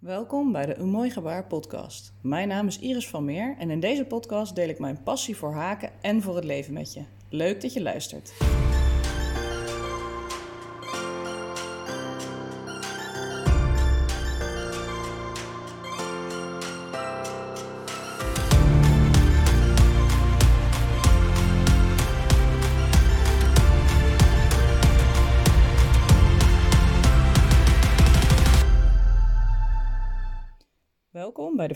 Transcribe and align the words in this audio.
Welkom 0.00 0.52
bij 0.52 0.66
de 0.66 0.76
Een 0.76 0.88
Mooi 0.88 1.10
Gebaar 1.10 1.46
podcast. 1.46 2.12
Mijn 2.20 2.48
naam 2.48 2.66
is 2.66 2.78
Iris 2.78 3.08
van 3.08 3.24
Meer 3.24 3.56
en 3.58 3.70
in 3.70 3.80
deze 3.80 4.04
podcast 4.04 4.54
deel 4.54 4.68
ik 4.68 4.78
mijn 4.78 5.02
passie 5.02 5.36
voor 5.36 5.52
haken 5.52 5.90
en 6.00 6.22
voor 6.22 6.34
het 6.34 6.44
leven 6.44 6.72
met 6.72 6.92
je. 6.92 7.02
Leuk 7.28 7.60
dat 7.60 7.72
je 7.72 7.82
luistert. 7.82 8.32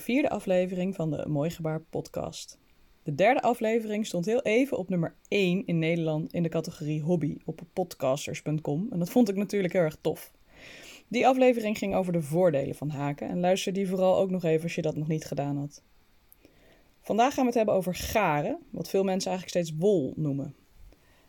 Vierde 0.05 0.31
aflevering 0.31 0.95
van 0.95 1.11
de 1.11 1.25
Mooi 1.29 1.51
Gebaar 1.51 1.81
podcast. 1.81 2.59
De 3.03 3.15
derde 3.15 3.43
aflevering 3.43 4.07
stond 4.07 4.25
heel 4.25 4.43
even 4.43 4.79
op 4.79 4.89
nummer 4.89 5.15
1 5.29 5.67
in 5.67 5.79
Nederland 5.79 6.33
in 6.33 6.43
de 6.43 6.49
categorie 6.49 7.03
hobby 7.03 7.37
op 7.45 7.61
podcasters.com. 7.73 8.87
En 8.91 8.99
dat 8.99 9.11
vond 9.11 9.29
ik 9.29 9.37
natuurlijk 9.37 9.73
heel 9.73 9.83
erg 9.83 9.97
tof. 10.01 10.33
Die 11.09 11.27
aflevering 11.27 11.79
ging 11.79 11.95
over 11.95 12.13
de 12.13 12.23
voordelen 12.23 12.75
van 12.75 12.89
haken 12.89 13.29
en 13.29 13.41
luister 13.41 13.73
die 13.73 13.89
vooral 13.89 14.17
ook 14.17 14.31
nog 14.31 14.45
even 14.45 14.63
als 14.63 14.75
je 14.75 14.83
dat 14.83 14.97
nog 14.97 15.09
niet 15.09 15.25
gedaan 15.25 15.57
had. 15.57 15.83
Vandaag 17.01 17.35
gaan 17.35 17.43
we 17.43 17.49
het 17.49 17.59
hebben 17.59 17.75
over 17.75 17.95
garen, 17.95 18.59
wat 18.71 18.89
veel 18.89 19.05
mensen 19.05 19.31
eigenlijk 19.31 19.67
steeds 19.67 19.79
wol 19.81 20.13
noemen. 20.17 20.55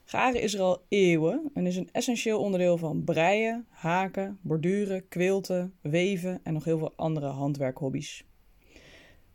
Garen 0.04 0.42
is 0.42 0.54
er 0.54 0.62
al 0.62 0.82
eeuwen 0.90 1.52
en 1.54 1.66
is 1.68 1.76
een 1.76 1.90
essentieel 1.92 2.40
onderdeel 2.40 2.78
van 2.78 3.04
breien, 3.04 3.66
haken, 3.70 4.40
borduren, 4.42 5.08
quilten, 5.08 5.74
weven 5.82 6.40
en 6.44 6.54
nog 6.54 6.64
heel 6.64 6.78
veel 6.78 6.94
andere 6.96 7.28
handwerkhobby's. 7.28 8.26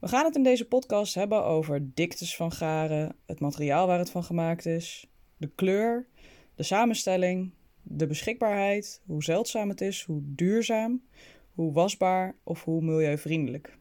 We 0.00 0.08
gaan 0.08 0.24
het 0.24 0.36
in 0.36 0.42
deze 0.42 0.64
podcast 0.64 1.14
hebben 1.14 1.44
over 1.44 1.94
diktes 1.94 2.36
van 2.36 2.52
garen, 2.52 3.16
het 3.26 3.40
materiaal 3.40 3.86
waar 3.86 3.98
het 3.98 4.10
van 4.10 4.24
gemaakt 4.24 4.66
is, 4.66 5.06
de 5.36 5.50
kleur, 5.54 6.06
de 6.54 6.62
samenstelling, 6.62 7.52
de 7.82 8.06
beschikbaarheid, 8.06 9.02
hoe 9.06 9.22
zeldzaam 9.22 9.68
het 9.68 9.80
is, 9.80 10.02
hoe 10.02 10.20
duurzaam, 10.24 11.02
hoe 11.54 11.72
wasbaar 11.72 12.36
of 12.44 12.64
hoe 12.64 12.82
milieuvriendelijk. 12.82 13.78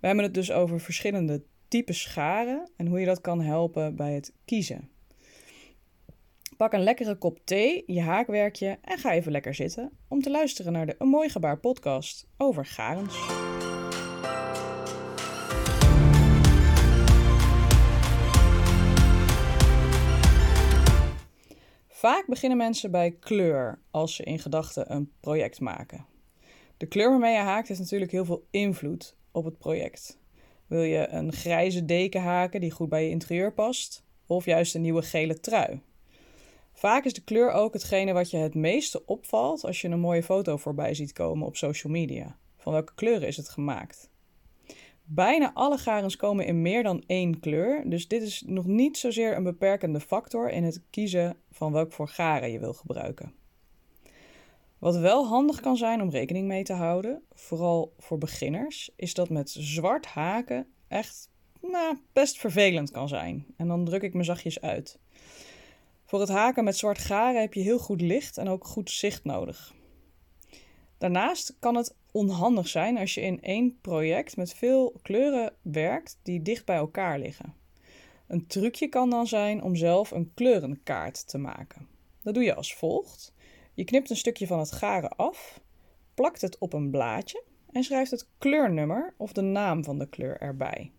We 0.00 0.06
hebben 0.06 0.24
het 0.24 0.34
dus 0.34 0.52
over 0.52 0.80
verschillende 0.80 1.42
types 1.68 2.04
garen 2.04 2.70
en 2.76 2.86
hoe 2.86 3.00
je 3.00 3.06
dat 3.06 3.20
kan 3.20 3.40
helpen 3.40 3.96
bij 3.96 4.14
het 4.14 4.32
kiezen. 4.44 4.88
Pak 6.56 6.72
een 6.72 6.82
lekkere 6.82 7.16
kop 7.16 7.38
thee, 7.44 7.82
je 7.86 8.00
haakwerkje 8.00 8.78
en 8.82 8.98
ga 8.98 9.12
even 9.12 9.32
lekker 9.32 9.54
zitten 9.54 9.90
om 10.08 10.22
te 10.22 10.30
luisteren 10.30 10.72
naar 10.72 10.86
de 10.86 10.94
Een 10.98 11.08
Mooi 11.08 11.28
Gebaar 11.28 11.58
podcast 11.58 12.26
over 12.36 12.66
garens. 12.66 13.16
Vaak 21.98 22.26
beginnen 22.26 22.58
mensen 22.58 22.90
bij 22.90 23.10
kleur 23.10 23.78
als 23.90 24.14
ze 24.14 24.22
in 24.22 24.38
gedachten 24.38 24.92
een 24.92 25.10
project 25.20 25.60
maken. 25.60 26.06
De 26.76 26.86
kleur 26.86 27.10
waarmee 27.10 27.32
je 27.32 27.38
haakt 27.38 27.68
heeft 27.68 27.80
natuurlijk 27.80 28.10
heel 28.10 28.24
veel 28.24 28.46
invloed 28.50 29.16
op 29.32 29.44
het 29.44 29.58
project. 29.58 30.18
Wil 30.66 30.82
je 30.82 31.08
een 31.08 31.32
grijze 31.32 31.84
deken 31.84 32.22
haken 32.22 32.60
die 32.60 32.70
goed 32.70 32.88
bij 32.88 33.04
je 33.04 33.10
interieur 33.10 33.52
past, 33.52 34.04
of 34.26 34.44
juist 34.44 34.74
een 34.74 34.80
nieuwe 34.80 35.02
gele 35.02 35.40
trui? 35.40 35.80
Vaak 36.72 37.04
is 37.04 37.12
de 37.12 37.24
kleur 37.24 37.50
ook 37.50 37.72
hetgene 37.72 38.12
wat 38.12 38.30
je 38.30 38.36
het 38.36 38.54
meeste 38.54 39.06
opvalt 39.06 39.64
als 39.64 39.80
je 39.80 39.88
een 39.88 40.00
mooie 40.00 40.22
foto 40.22 40.56
voorbij 40.56 40.94
ziet 40.94 41.12
komen 41.12 41.46
op 41.46 41.56
social 41.56 41.92
media. 41.92 42.38
Van 42.56 42.72
welke 42.72 42.94
kleuren 42.94 43.28
is 43.28 43.36
het 43.36 43.48
gemaakt? 43.48 44.10
Bijna 45.10 45.50
alle 45.54 45.78
garens 45.78 46.16
komen 46.16 46.46
in 46.46 46.62
meer 46.62 46.82
dan 46.82 47.04
één 47.06 47.40
kleur, 47.40 47.90
dus 47.90 48.08
dit 48.08 48.22
is 48.22 48.42
nog 48.46 48.66
niet 48.66 48.98
zozeer 48.98 49.36
een 49.36 49.42
beperkende 49.42 50.00
factor 50.00 50.50
in 50.50 50.64
het 50.64 50.82
kiezen 50.90 51.36
van 51.50 51.72
welk 51.72 51.92
voor 51.92 52.08
garen 52.08 52.50
je 52.50 52.58
wil 52.58 52.72
gebruiken. 52.72 53.32
Wat 54.78 54.96
wel 54.96 55.26
handig 55.26 55.60
kan 55.60 55.76
zijn 55.76 56.02
om 56.02 56.10
rekening 56.10 56.46
mee 56.46 56.62
te 56.62 56.72
houden, 56.72 57.22
vooral 57.32 57.94
voor 57.98 58.18
beginners, 58.18 58.90
is 58.96 59.14
dat 59.14 59.28
met 59.28 59.50
zwart 59.50 60.06
haken 60.06 60.66
echt 60.88 61.30
nou, 61.60 61.98
best 62.12 62.38
vervelend 62.38 62.90
kan 62.90 63.08
zijn. 63.08 63.46
En 63.56 63.68
dan 63.68 63.84
druk 63.84 64.02
ik 64.02 64.14
me 64.14 64.22
zachtjes 64.22 64.60
uit. 64.60 64.98
Voor 66.04 66.20
het 66.20 66.28
haken 66.28 66.64
met 66.64 66.76
zwart 66.76 66.98
garen 66.98 67.40
heb 67.40 67.54
je 67.54 67.60
heel 67.60 67.78
goed 67.78 68.00
licht 68.00 68.38
en 68.38 68.48
ook 68.48 68.64
goed 68.64 68.90
zicht 68.90 69.24
nodig. 69.24 69.74
Daarnaast 70.98 71.56
kan 71.58 71.74
het 71.74 71.96
onhandig 72.12 72.68
zijn 72.68 72.98
als 72.98 73.14
je 73.14 73.20
in 73.20 73.42
één 73.42 73.78
project 73.80 74.36
met 74.36 74.54
veel 74.54 74.94
kleuren 75.02 75.52
werkt 75.62 76.18
die 76.22 76.42
dicht 76.42 76.64
bij 76.64 76.76
elkaar 76.76 77.18
liggen. 77.18 77.54
Een 78.26 78.46
trucje 78.46 78.88
kan 78.88 79.10
dan 79.10 79.26
zijn 79.26 79.62
om 79.62 79.76
zelf 79.76 80.10
een 80.10 80.34
kleurenkaart 80.34 81.28
te 81.28 81.38
maken. 81.38 81.86
Dat 82.22 82.34
doe 82.34 82.42
je 82.42 82.54
als 82.54 82.74
volgt. 82.74 83.32
Je 83.74 83.84
knipt 83.84 84.10
een 84.10 84.16
stukje 84.16 84.46
van 84.46 84.58
het 84.58 84.72
garen 84.72 85.16
af, 85.16 85.60
plakt 86.14 86.40
het 86.40 86.58
op 86.58 86.72
een 86.72 86.90
blaadje 86.90 87.42
en 87.72 87.84
schrijft 87.84 88.10
het 88.10 88.28
kleurnummer 88.38 89.14
of 89.16 89.32
de 89.32 89.40
naam 89.40 89.84
van 89.84 89.98
de 89.98 90.08
kleur 90.08 90.40
erbij. 90.40 90.92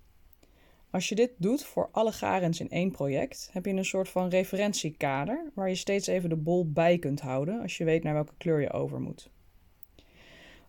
Als 0.91 1.09
je 1.09 1.15
dit 1.15 1.31
doet 1.37 1.63
voor 1.63 1.89
alle 1.91 2.11
garens 2.11 2.59
in 2.59 2.69
één 2.69 2.91
project, 2.91 3.49
heb 3.51 3.65
je 3.65 3.71
een 3.71 3.85
soort 3.85 4.09
van 4.09 4.29
referentiekader 4.29 5.51
waar 5.53 5.69
je 5.69 5.75
steeds 5.75 6.07
even 6.07 6.29
de 6.29 6.35
bol 6.35 6.71
bij 6.71 6.97
kunt 6.99 7.21
houden 7.21 7.61
als 7.61 7.77
je 7.77 7.83
weet 7.83 8.03
naar 8.03 8.13
welke 8.13 8.33
kleur 8.37 8.61
je 8.61 8.71
over 8.71 8.99
moet. 8.99 9.29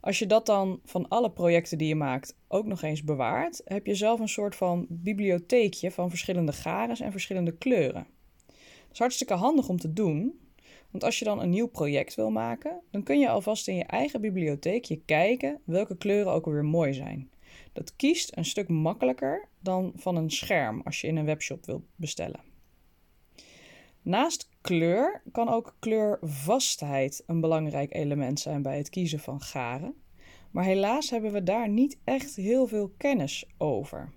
Als 0.00 0.18
je 0.18 0.26
dat 0.26 0.46
dan 0.46 0.80
van 0.84 1.08
alle 1.08 1.30
projecten 1.30 1.78
die 1.78 1.88
je 1.88 1.94
maakt 1.94 2.36
ook 2.48 2.66
nog 2.66 2.82
eens 2.82 3.04
bewaart, 3.04 3.62
heb 3.64 3.86
je 3.86 3.94
zelf 3.94 4.20
een 4.20 4.28
soort 4.28 4.56
van 4.56 4.86
bibliotheekje 4.88 5.90
van 5.90 6.10
verschillende 6.10 6.52
garens 6.52 7.00
en 7.00 7.10
verschillende 7.10 7.56
kleuren. 7.56 8.06
Dat 8.46 8.92
is 8.92 8.98
hartstikke 8.98 9.34
handig 9.34 9.68
om 9.68 9.78
te 9.78 9.92
doen, 9.92 10.40
want 10.90 11.04
als 11.04 11.18
je 11.18 11.24
dan 11.24 11.40
een 11.40 11.50
nieuw 11.50 11.68
project 11.68 12.14
wil 12.14 12.30
maken, 12.30 12.80
dan 12.90 13.02
kun 13.02 13.18
je 13.18 13.28
alvast 13.28 13.68
in 13.68 13.76
je 13.76 13.84
eigen 13.84 14.20
bibliotheekje 14.20 15.00
kijken 15.04 15.60
welke 15.64 15.96
kleuren 15.96 16.32
ook 16.32 16.46
alweer 16.46 16.64
mooi 16.64 16.92
zijn. 16.92 17.30
Dat 17.72 17.96
kiest 17.96 18.36
een 18.36 18.44
stuk 18.44 18.68
makkelijker 18.68 19.48
dan 19.58 19.92
van 19.94 20.16
een 20.16 20.30
scherm 20.30 20.80
als 20.84 21.00
je 21.00 21.06
in 21.06 21.16
een 21.16 21.24
webshop 21.24 21.66
wilt 21.66 21.84
bestellen. 21.96 22.40
Naast 24.02 24.48
kleur 24.60 25.22
kan 25.32 25.48
ook 25.48 25.76
kleurvastheid 25.78 27.22
een 27.26 27.40
belangrijk 27.40 27.94
element 27.94 28.40
zijn 28.40 28.62
bij 28.62 28.76
het 28.76 28.88
kiezen 28.90 29.18
van 29.18 29.40
garen. 29.40 29.94
Maar 30.50 30.64
helaas 30.64 31.10
hebben 31.10 31.32
we 31.32 31.42
daar 31.42 31.68
niet 31.68 31.98
echt 32.04 32.36
heel 32.36 32.66
veel 32.66 32.92
kennis 32.96 33.46
over. 33.58 34.12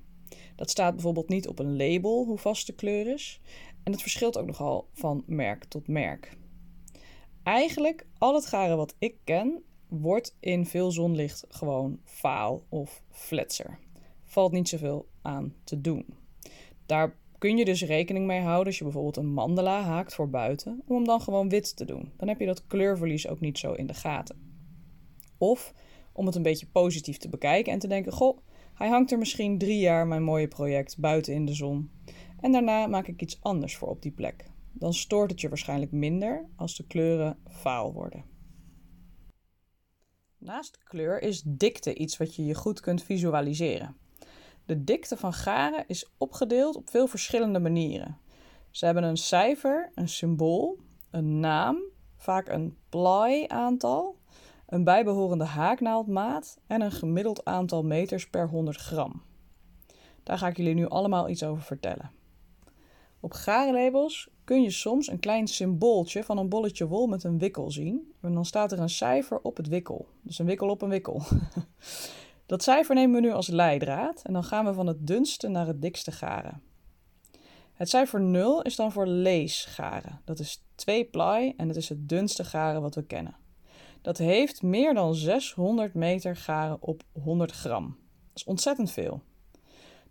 Dat 0.56 0.70
staat 0.70 0.94
bijvoorbeeld 0.94 1.30
niet 1.30 1.48
op 1.48 1.59
een 1.59 1.78
label 1.78 2.26
hoe 2.26 2.38
vast 2.38 2.68
de 2.68 2.74
kleur 2.74 3.08
is. 3.08 3.42
En 3.84 3.92
het 3.92 4.02
verschilt 4.02 4.38
ook 4.38 4.46
nogal 4.46 4.90
van 4.94 5.24
merk 5.26 5.64
tot 5.64 5.88
merk. 5.88 6.38
Eigenlijk 7.44 8.06
al 8.18 8.36
het 8.36 8.46
garen 8.46 8.78
wat 8.78 8.96
ik 9.00 9.16
ken 9.24 9.64
wordt 9.88 10.36
in 10.40 10.66
veel 10.66 10.92
zonlicht 10.92 11.46
gewoon 11.50 12.00
faal 12.04 12.64
of 12.70 13.04
fletser. 13.10 13.80
Valt 14.24 14.52
niet 14.52 14.70
zoveel 14.70 15.08
aan 15.22 15.54
te 15.64 15.81
doen. 15.81 16.06
Daar 16.86 17.18
kun 17.44 17.58
je 17.58 17.66
dus 17.66 17.84
rekening 17.84 18.26
mee 18.26 18.42
houden 18.42 18.66
als 18.66 18.78
je 18.78 18.84
bijvoorbeeld 18.84 19.18
een 19.18 19.34
mandala 19.34 19.81
haakt 19.81 20.14
voor 20.14 20.30
buiten, 20.30 20.81
om 20.88 20.96
hem 20.96 21.06
dan 21.06 21.22
gewoon 21.22 21.50
wit 21.50 21.76
te 21.76 21.86
doen. 21.86 22.12
Dan 22.18 22.28
heb 22.28 22.40
je 22.40 22.46
dat 22.46 22.68
kleurverlies 22.68 23.28
ook 23.28 23.40
niet 23.40 23.58
zo 23.58 23.74
in 23.74 23.88
de 23.88 23.94
gaten. 23.94 24.36
Of 25.38 25.74
om 26.14 26.26
het 26.26 26.36
een 26.36 26.42
beetje 26.42 26.68
positief 26.68 27.18
te 27.18 27.30
bekijken 27.30 27.74
en 27.74 27.80
te 27.80 27.88
denken: 27.88 28.12
Goh, 28.12 28.38
hij 28.74 28.88
hangt 28.88 29.12
er 29.12 29.18
misschien 29.18 29.58
drie 29.58 29.80
jaar 29.80 30.08
mijn 30.08 30.24
mooie 30.24 30.48
project 30.48 30.98
buiten 30.98 31.34
in 31.34 31.46
de 31.46 31.54
zon. 31.54 31.92
En 32.40 32.52
daarna 32.52 32.88
maak 32.88 33.08
ik 33.08 33.22
iets 33.22 33.42
anders 33.42 33.75
voor 33.75 33.88
op 33.88 34.02
die 34.02 34.12
plek. 34.12 34.46
Dan 34.72 34.94
stoort 34.94 35.31
het 35.31 35.42
je 35.42 35.50
waarschijnlijk 35.50 35.92
minder 35.92 36.50
als 36.56 36.75
de 36.75 36.88
kleuren 36.88 37.38
vaal 37.46 37.94
worden. 37.94 38.25
Naast 40.38 40.84
kleur 40.84 41.22
is 41.22 41.42
dikte 41.42 41.96
iets 41.96 42.18
wat 42.18 42.36
je 42.36 42.46
je 42.46 42.56
goed 42.56 42.80
kunt 42.80 43.04
visualiseren. 43.04 44.02
De 44.65 44.83
dikte 44.83 45.18
van 45.18 45.33
garen 45.33 45.83
is 45.88 46.10
opgedeeld 46.18 46.75
op 46.75 46.89
veel 46.89 47.07
verschillende 47.07 47.60
manieren. 47.60 48.18
Ze 48.71 48.86
hebben 48.86 49.04
een 49.04 49.18
cijfer, 49.18 49.92
een 49.95 50.10
symbool, 50.10 50.77
een 51.12 51.39
naam, 51.39 51.77
vaak 52.18 52.48
een 52.48 52.77
ply-aantal, 52.89 54.18
een 54.68 54.83
bijbehorende 54.83 55.44
haaknaaldmaat 55.44 56.60
en 56.68 56.81
een 56.81 56.92
gemiddeld 56.92 57.45
aantal 57.45 57.83
meters 57.83 58.30
per 58.30 58.50
100 58.50 58.77
gram. 58.77 59.21
Daar 60.24 60.38
ga 60.38 60.48
ik 60.48 60.57
jullie 60.57 60.74
nu 60.74 60.88
allemaal 60.88 61.30
iets 61.30 61.44
over 61.44 61.63
vertellen. 61.63 62.12
Op 63.19 63.33
garenlabels 63.33 64.30
kun 64.44 64.62
je 64.62 64.69
soms 64.71 65.07
een 65.07 65.19
klein 65.19 65.48
symbooltje 65.48 66.24
van 66.24 66.38
een 66.38 66.50
bolletje 66.50 66.88
wol 66.88 67.07
met 67.07 67.24
een 67.24 67.38
wikkel 67.38 67.71
zien. 67.71 68.13
En 68.21 68.33
dan 68.33 68.45
staat 68.45 68.71
er 68.71 68.80
een 68.80 68.89
cijfer 68.89 69.39
op 69.42 69.57
het 69.57 69.68
wikkel. 69.68 70.07
Dus 70.21 70.39
een 70.39 70.45
wikkel 70.45 70.69
op 70.69 70.81
een 70.81 70.89
wikkel. 70.89 71.21
Dat 72.53 72.63
cijfer 72.63 72.95
nemen 72.95 73.21
we 73.21 73.27
nu 73.27 73.33
als 73.33 73.47
leidraad 73.47 74.21
en 74.23 74.33
dan 74.33 74.44
gaan 74.44 74.65
we 74.65 74.73
van 74.73 74.88
het 74.88 75.07
dunste 75.07 75.47
naar 75.47 75.67
het 75.67 75.81
dikste 75.81 76.11
garen. 76.11 76.61
Het 77.73 77.89
cijfer 77.89 78.21
0 78.21 78.61
is 78.61 78.75
dan 78.75 78.91
voor 78.91 79.07
leesgaren. 79.07 80.21
Dat 80.25 80.39
is 80.39 80.63
2 80.75 81.05
ply 81.05 81.53
en 81.57 81.67
het 81.67 81.77
is 81.77 81.89
het 81.89 82.09
dunste 82.09 82.44
garen 82.44 82.81
wat 82.81 82.95
we 82.95 83.03
kennen. 83.05 83.35
Dat 84.01 84.17
heeft 84.17 84.61
meer 84.61 84.94
dan 84.94 85.15
600 85.15 85.94
meter 85.94 86.35
garen 86.35 86.77
op 86.79 87.03
100 87.23 87.51
gram. 87.51 87.85
Dat 87.85 88.35
is 88.35 88.44
ontzettend 88.44 88.91
veel. 88.91 89.21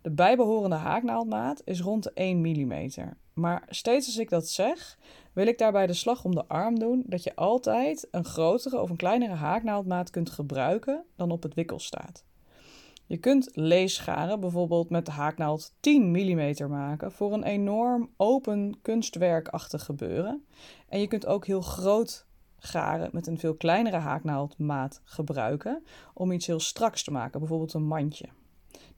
De 0.00 0.10
bijbehorende 0.10 0.76
haaknaaldmaat 0.76 1.62
is 1.64 1.80
rond 1.80 2.02
de 2.02 2.12
1 2.14 2.40
mm. 2.40 2.90
Maar 3.32 3.62
steeds 3.68 4.06
als 4.06 4.16
ik 4.16 4.30
dat 4.30 4.48
zeg, 4.48 4.98
wil 5.32 5.46
ik 5.46 5.58
daarbij 5.58 5.86
de 5.86 5.92
slag 5.92 6.24
om 6.24 6.34
de 6.34 6.46
arm 6.46 6.78
doen 6.78 7.04
dat 7.06 7.22
je 7.22 7.36
altijd 7.36 8.08
een 8.10 8.24
grotere 8.24 8.80
of 8.80 8.90
een 8.90 8.96
kleinere 8.96 9.34
haaknaaldmaat 9.34 10.10
kunt 10.10 10.30
gebruiken 10.30 11.04
dan 11.16 11.30
op 11.30 11.42
het 11.42 11.54
wikkel 11.54 11.78
staat. 11.78 12.24
Je 13.12 13.18
kunt 13.18 13.50
leesscharen 13.52 14.40
bijvoorbeeld 14.40 14.90
met 14.90 15.06
de 15.06 15.12
haaknaald 15.12 15.74
10 15.80 16.10
mm 16.10 16.68
maken 16.68 17.12
voor 17.12 17.32
een 17.32 17.42
enorm 17.42 18.10
open 18.16 18.78
kunstwerkachtig 18.82 19.84
gebeuren. 19.84 20.44
En 20.88 21.00
je 21.00 21.06
kunt 21.06 21.26
ook 21.26 21.46
heel 21.46 21.60
groot 21.60 22.26
garen 22.58 23.10
met 23.12 23.26
een 23.26 23.38
veel 23.38 23.54
kleinere 23.54 23.96
haaknaaldmaat 23.96 25.00
gebruiken 25.04 25.84
om 26.14 26.32
iets 26.32 26.46
heel 26.46 26.60
straks 26.60 27.04
te 27.04 27.10
maken, 27.10 27.40
bijvoorbeeld 27.40 27.74
een 27.74 27.86
mandje. 27.86 28.28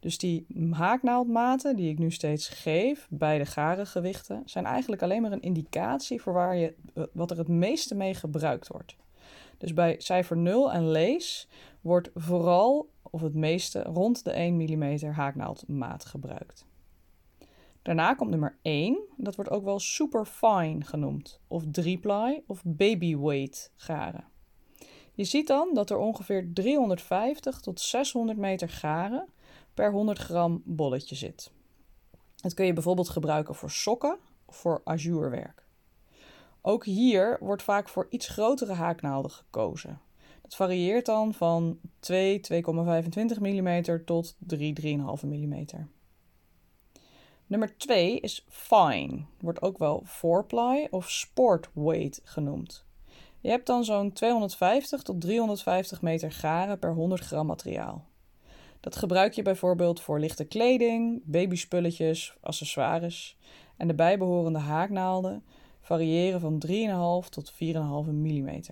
Dus 0.00 0.18
die 0.18 0.46
haaknaaldmaten 0.70 1.76
die 1.76 1.90
ik 1.90 1.98
nu 1.98 2.10
steeds 2.10 2.48
geef 2.48 3.06
bij 3.10 3.38
de 3.38 3.46
garengewichten 3.46 4.42
zijn 4.44 4.64
eigenlijk 4.64 5.02
alleen 5.02 5.22
maar 5.22 5.32
een 5.32 5.42
indicatie 5.42 6.20
voor 6.20 6.32
waar 6.32 6.56
je, 6.56 6.74
eh, 6.94 7.04
wat 7.12 7.30
er 7.30 7.38
het 7.38 7.48
meeste 7.48 7.94
mee 7.94 8.14
gebruikt 8.14 8.68
wordt. 8.68 8.96
Dus 9.58 9.74
bij 9.74 9.94
cijfer 9.98 10.36
0 10.36 10.72
en 10.72 10.90
lees 10.90 11.48
wordt 11.84 12.10
vooral 12.14 12.90
of 13.10 13.20
het 13.20 13.34
meeste 13.34 13.82
rond 13.82 14.24
de 14.24 14.30
1 14.30 14.54
mm 14.54 15.04
haaknaaldmaat 15.04 16.04
gebruikt. 16.04 16.66
Daarna 17.82 18.14
komt 18.14 18.30
nummer 18.30 18.58
1, 18.62 18.98
dat 19.16 19.34
wordt 19.34 19.50
ook 19.50 19.64
wel 19.64 19.78
super 19.78 20.26
fine 20.26 20.84
genoemd, 20.84 21.40
of 21.48 21.62
3-ply 21.64 22.42
of 22.46 22.62
baby 22.64 23.16
weight 23.16 23.72
garen. 23.76 24.24
Je 25.12 25.24
ziet 25.24 25.46
dan 25.46 25.70
dat 25.74 25.90
er 25.90 25.96
ongeveer 25.96 26.50
350 26.52 27.60
tot 27.60 27.80
600 27.80 28.38
meter 28.38 28.68
garen 28.68 29.28
per 29.74 29.92
100 29.92 30.18
gram 30.18 30.62
bolletje 30.64 31.14
zit. 31.14 31.52
Dat 32.36 32.54
kun 32.54 32.66
je 32.66 32.72
bijvoorbeeld 32.72 33.08
gebruiken 33.08 33.54
voor 33.54 33.70
sokken 33.70 34.18
of 34.44 34.56
voor 34.56 34.80
ajuurwerk. 34.84 35.66
Ook 36.60 36.84
hier 36.84 37.36
wordt 37.40 37.62
vaak 37.62 37.88
voor 37.88 38.06
iets 38.10 38.28
grotere 38.28 38.72
haaknaalden 38.72 39.30
gekozen. 39.30 40.00
Dat 40.44 40.54
varieert 40.54 41.06
dan 41.06 41.34
van 41.34 41.78
2, 42.00 42.40
2,25 42.52 42.60
mm 43.40 44.04
tot 44.04 44.36
3, 44.38 44.80
3,5 44.80 45.26
mm. 45.26 45.66
Nummer 47.46 47.76
2 47.76 48.20
is 48.20 48.44
fine, 48.48 49.24
wordt 49.40 49.62
ook 49.62 49.78
wel 49.78 50.02
four-ply 50.06 50.86
of 50.90 51.10
sport 51.10 51.70
weight 51.72 52.20
genoemd. 52.24 52.84
Je 53.40 53.48
hebt 53.48 53.66
dan 53.66 53.84
zo'n 53.84 54.12
250 54.12 55.02
tot 55.02 55.20
350 55.20 56.02
meter 56.02 56.32
garen 56.32 56.78
per 56.78 56.94
100 56.94 57.22
gram 57.22 57.46
materiaal. 57.46 58.04
Dat 58.80 58.96
gebruik 58.96 59.32
je 59.32 59.42
bijvoorbeeld 59.42 60.00
voor 60.00 60.20
lichte 60.20 60.44
kleding, 60.44 61.22
babyspulletjes, 61.24 62.36
accessoires 62.40 63.38
en 63.76 63.86
de 63.86 63.94
bijbehorende 63.94 64.58
haaknaalden 64.58 65.44
variëren 65.80 66.40
van 66.40 66.62
3,5 66.66 67.28
tot 67.28 67.52
4,5 67.52 67.58
mm. 68.10 68.62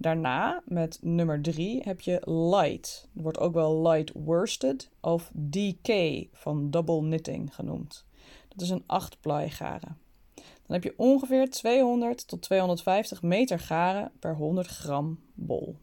Daarna, 0.00 0.62
met 0.64 0.98
nummer 1.02 1.42
3, 1.42 1.82
heb 1.82 2.00
je 2.00 2.30
light. 2.30 3.08
Dat 3.12 3.22
wordt 3.22 3.38
ook 3.38 3.54
wel 3.54 3.82
light 3.82 4.12
worsted 4.14 4.90
of 5.00 5.30
DK 5.34 6.24
van 6.32 6.70
double 6.70 7.00
knitting 7.00 7.54
genoemd. 7.54 8.04
Dat 8.48 8.60
is 8.60 8.70
een 8.70 8.84
8 8.86 9.20
ply 9.20 9.50
garen. 9.50 9.98
Dan 10.34 10.76
heb 10.76 10.82
je 10.82 10.94
ongeveer 10.96 11.50
200 11.50 12.28
tot 12.28 12.42
250 12.42 13.22
meter 13.22 13.58
garen 13.58 14.10
per 14.18 14.34
100 14.34 14.66
gram 14.66 15.18
bol. 15.34 15.76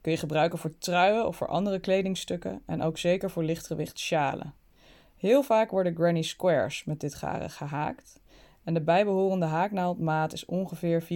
Kun 0.00 0.12
je 0.12 0.18
gebruiken 0.18 0.58
voor 0.58 0.78
truien 0.78 1.26
of 1.26 1.36
voor 1.36 1.48
andere 1.48 1.78
kledingstukken 1.78 2.62
en 2.66 2.82
ook 2.82 2.98
zeker 2.98 3.30
voor 3.30 3.44
lichtgewicht 3.44 3.98
sjalen. 3.98 4.54
Heel 5.16 5.42
vaak 5.42 5.70
worden 5.70 5.94
granny 5.94 6.22
squares 6.22 6.84
met 6.84 7.00
dit 7.00 7.14
garen 7.14 7.50
gehaakt 7.50 8.20
en 8.64 8.74
de 8.74 8.80
bijbehorende 8.80 9.46
haaknaaldmaat 9.46 10.32
is 10.32 10.44
ongeveer 10.44 11.02
4,5 11.02 11.08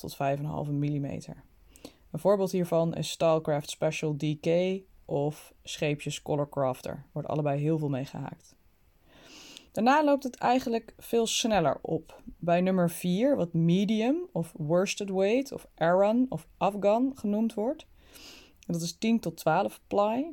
tot 0.00 0.16
5,5 0.16 0.70
mm. 0.70 1.20
Een 2.10 2.18
voorbeeld 2.18 2.50
hiervan 2.50 2.94
is 2.94 3.10
Stylecraft 3.10 3.70
Special 3.70 4.16
DK 4.16 4.80
of 5.04 5.52
Scheepjes 5.62 6.22
Color 6.22 6.48
Crafter. 6.48 7.04
Wordt 7.12 7.28
allebei 7.28 7.60
heel 7.60 7.78
veel 7.78 7.88
mee 7.88 8.04
gehaakt. 8.04 8.56
Daarna 9.72 10.04
loopt 10.04 10.24
het 10.24 10.36
eigenlijk 10.36 10.94
veel 10.98 11.26
sneller 11.26 11.78
op. 11.82 12.22
Bij 12.24 12.60
nummer 12.60 12.90
4, 12.90 13.36
wat 13.36 13.52
medium 13.52 14.28
of 14.32 14.52
worsted 14.56 15.10
weight 15.10 15.52
of 15.52 15.66
Aran 15.74 16.26
of 16.28 16.46
Afghan 16.56 17.12
genoemd 17.14 17.54
wordt, 17.54 17.86
dat 18.66 18.82
is 18.82 18.98
10 18.98 19.20
tot 19.20 19.36
12 19.36 19.80
ply, 19.86 20.32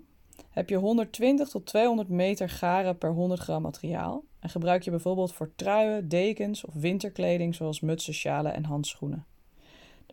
heb 0.50 0.70
je 0.70 0.76
120 0.76 1.50
tot 1.50 1.66
200 1.66 2.10
meter 2.10 2.50
garen 2.50 2.98
per 2.98 3.12
100 3.12 3.42
gram 3.42 3.62
materiaal 3.62 4.24
en 4.40 4.50
gebruik 4.50 4.84
je 4.84 4.92
bijvoorbeeld 4.92 5.34
voor 5.34 5.56
truien, 5.56 6.08
dekens 6.08 6.66
of 6.66 6.74
winterkleding 6.74 7.56
zoals 7.56 7.80
mutsen, 7.80 8.14
sjalen 8.14 8.54
en 8.54 8.64
handschoenen. 8.64 9.26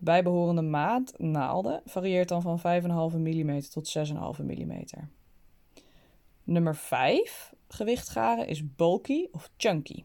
De 0.03 0.11
bijbehorende 0.11 0.63
maat 0.63 1.15
naalden 1.19 1.83
varieert 1.85 2.29
dan 2.29 2.43
van 2.43 2.59
5,5 2.59 3.17
mm 3.17 3.61
tot 3.61 3.97
6,5 4.39 4.45
mm. 4.45 4.85
Nummer 6.45 6.77
5 6.77 7.53
gewichtgaren 7.69 8.47
is 8.47 8.75
bulky 8.75 9.27
of 9.33 9.51
chunky. 9.57 10.05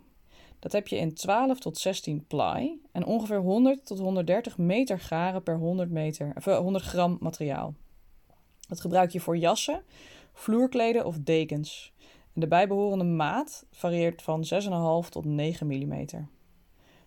Dat 0.59 0.71
heb 0.71 0.87
je 0.87 0.97
in 0.97 1.13
12 1.13 1.59
tot 1.59 1.77
16 1.77 2.25
ply 2.27 2.79
en 2.91 3.05
ongeveer 3.05 3.39
100 3.39 3.85
tot 3.85 3.99
130 3.99 4.57
meter 4.57 4.99
garen 4.99 5.43
per 5.43 5.57
100, 5.57 5.89
meter, 5.89 6.33
100 6.43 6.83
eh, 6.83 6.89
gram 6.89 7.17
materiaal. 7.19 7.73
Dat 8.67 8.81
gebruik 8.81 9.11
je 9.11 9.19
voor 9.19 9.37
jassen, 9.37 9.83
vloerkleden 10.33 11.05
of 11.05 11.17
dekens. 11.19 11.93
En 12.33 12.41
de 12.41 12.47
bijbehorende 12.47 13.03
maat 13.03 13.65
varieert 13.71 14.21
van 14.21 14.45
6,5 15.03 15.09
tot 15.09 15.25
9 15.25 15.67
mm. 15.67 16.05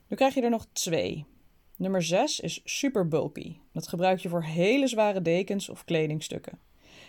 Nu 0.06 0.16
krijg 0.16 0.34
je 0.34 0.42
er 0.42 0.50
nog 0.50 0.66
twee. 0.72 1.26
Nummer 1.80 2.02
6 2.02 2.40
is 2.40 2.60
super 2.64 3.08
bulky. 3.08 3.56
Dat 3.72 3.88
gebruik 3.88 4.18
je 4.18 4.28
voor 4.28 4.42
hele 4.42 4.86
zware 4.86 5.22
dekens 5.22 5.68
of 5.68 5.84
kledingstukken. 5.84 6.58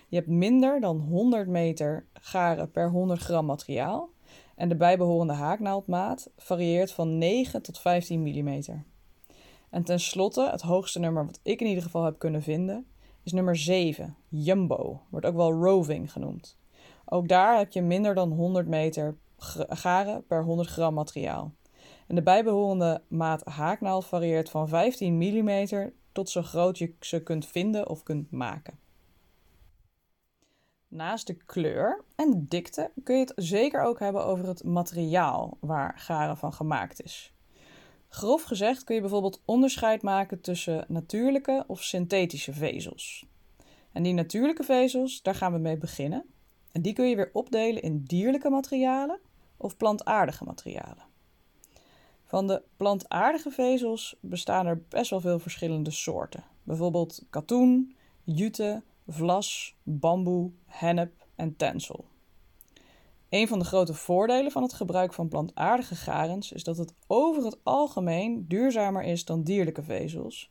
Je 0.08 0.16
hebt 0.16 0.28
minder 0.28 0.80
dan 0.80 1.00
100 1.00 1.48
meter 1.48 2.06
garen 2.14 2.72
per 2.72 2.90
100 2.90 3.22
gram 3.22 3.46
materiaal 3.46 4.10
en 4.56 4.70
de 4.70 4.76
bijbehorende 4.76 5.34
haaknaaldmaat 5.34 6.30
varieert 6.38 6.92
van 6.92 7.18
9 7.18 7.62
tot 7.62 7.80
15 7.80 8.22
mm. 8.22 8.62
En 9.70 9.84
tenslotte, 9.84 10.50
het 10.52 10.62
hoogste 10.62 11.00
nummer 11.00 11.26
wat 11.26 11.40
ik 11.44 11.62
in 11.62 11.68
ieder 11.68 11.84
geval 11.84 12.04
heb 12.04 12.20
kunnen 12.20 12.42
vinden, 12.42 12.86
is 13.24 13.32
nummer 13.32 13.56
7, 13.56 14.16
Jumbo. 14.28 15.02
Wordt 15.10 15.26
ook 15.26 15.36
wel 15.36 15.52
roving 15.52 16.12
genoemd. 16.12 16.58
Ook 17.06 17.28
daar 17.28 17.58
heb 17.58 17.72
je 17.72 17.82
minder 17.82 18.16
dan 18.16 18.32
100 18.32 18.68
meter 18.68 19.18
garen 19.70 20.26
per 20.26 20.44
100 20.44 20.70
gram 20.70 20.94
materiaal. 20.94 21.54
En 22.12 22.18
de 22.18 22.24
bijbehorende 22.24 23.02
maat 23.08 23.44
haaknaald 23.46 24.06
varieert 24.06 24.50
van 24.50 24.68
15 24.68 25.18
mm 25.18 25.68
tot 26.12 26.30
zo 26.30 26.42
groot 26.42 26.78
je 26.78 26.94
ze 27.00 27.24
kunt 27.24 27.46
vinden 27.46 27.90
of 27.90 28.04
kunt 28.04 28.32
maken. 28.32 28.80
Naast 30.88 31.28
de 31.28 31.34
kleur 31.34 32.04
en 32.16 32.30
de 32.30 32.46
dikte 32.46 32.92
kun 33.04 33.16
je 33.16 33.22
het 33.22 33.34
zeker 33.36 33.82
ook 33.84 34.00
hebben 34.00 34.26
over 34.26 34.48
het 34.48 34.64
materiaal 34.64 35.58
waar 35.60 36.00
garen 36.00 36.38
van 36.38 36.54
gemaakt 36.54 37.04
is. 37.04 37.34
Grof 38.08 38.44
gezegd 38.44 38.84
kun 38.84 38.96
je 38.96 39.02
bijvoorbeeld 39.02 39.42
onderscheid 39.46 40.02
maken 40.02 40.42
tussen 40.42 40.86
natuurlijke 40.88 41.64
of 41.68 41.84
synthetische 41.84 42.54
vezels. 42.54 43.26
En 43.92 44.04
die 44.04 44.14
natuurlijke 44.14 44.64
vezels, 44.64 45.22
daar 45.22 45.36
gaan 45.36 45.54
we 45.54 45.60
mee 45.60 45.78
beginnen. 45.78 46.26
En 46.72 46.82
die 46.82 46.94
kun 46.94 47.10
je 47.10 47.16
weer 47.16 47.30
opdelen 47.34 47.82
in 47.82 48.04
dierlijke 48.04 48.50
materialen 48.50 49.20
of 49.58 49.78
plantaardige 49.78 50.44
materialen. 50.44 51.10
Van 52.32 52.48
de 52.48 52.62
plantaardige 52.78 53.50
vezels 53.50 54.16
bestaan 54.20 54.66
er 54.66 54.84
best 54.90 55.10
wel 55.10 55.22
veel 55.22 55.40
verschillende 55.40 55.92
soorten. 55.92 56.44
Bijvoorbeeld 56.64 57.24
katoen, 57.30 57.96
jute, 58.24 58.84
vlas, 59.08 59.76
bamboe, 59.84 60.52
hennep 60.66 61.28
en 61.36 61.56
tencel. 61.56 62.06
Een 63.30 63.48
van 63.48 63.60
de 63.60 63.66
grote 63.66 63.94
voordelen 63.94 64.52
van 64.52 64.64
het 64.64 64.74
gebruik 64.74 65.14
van 65.14 65.28
plantaardige 65.28 65.96
garens 65.96 66.52
is 66.52 66.64
dat 66.64 66.78
het 66.78 66.94
over 67.08 67.46
het 67.46 67.58
algemeen 67.64 68.48
duurzamer 68.48 69.04
is 69.04 69.26
dan 69.26 69.44
dierlijke 69.44 69.84
vezels 69.84 70.50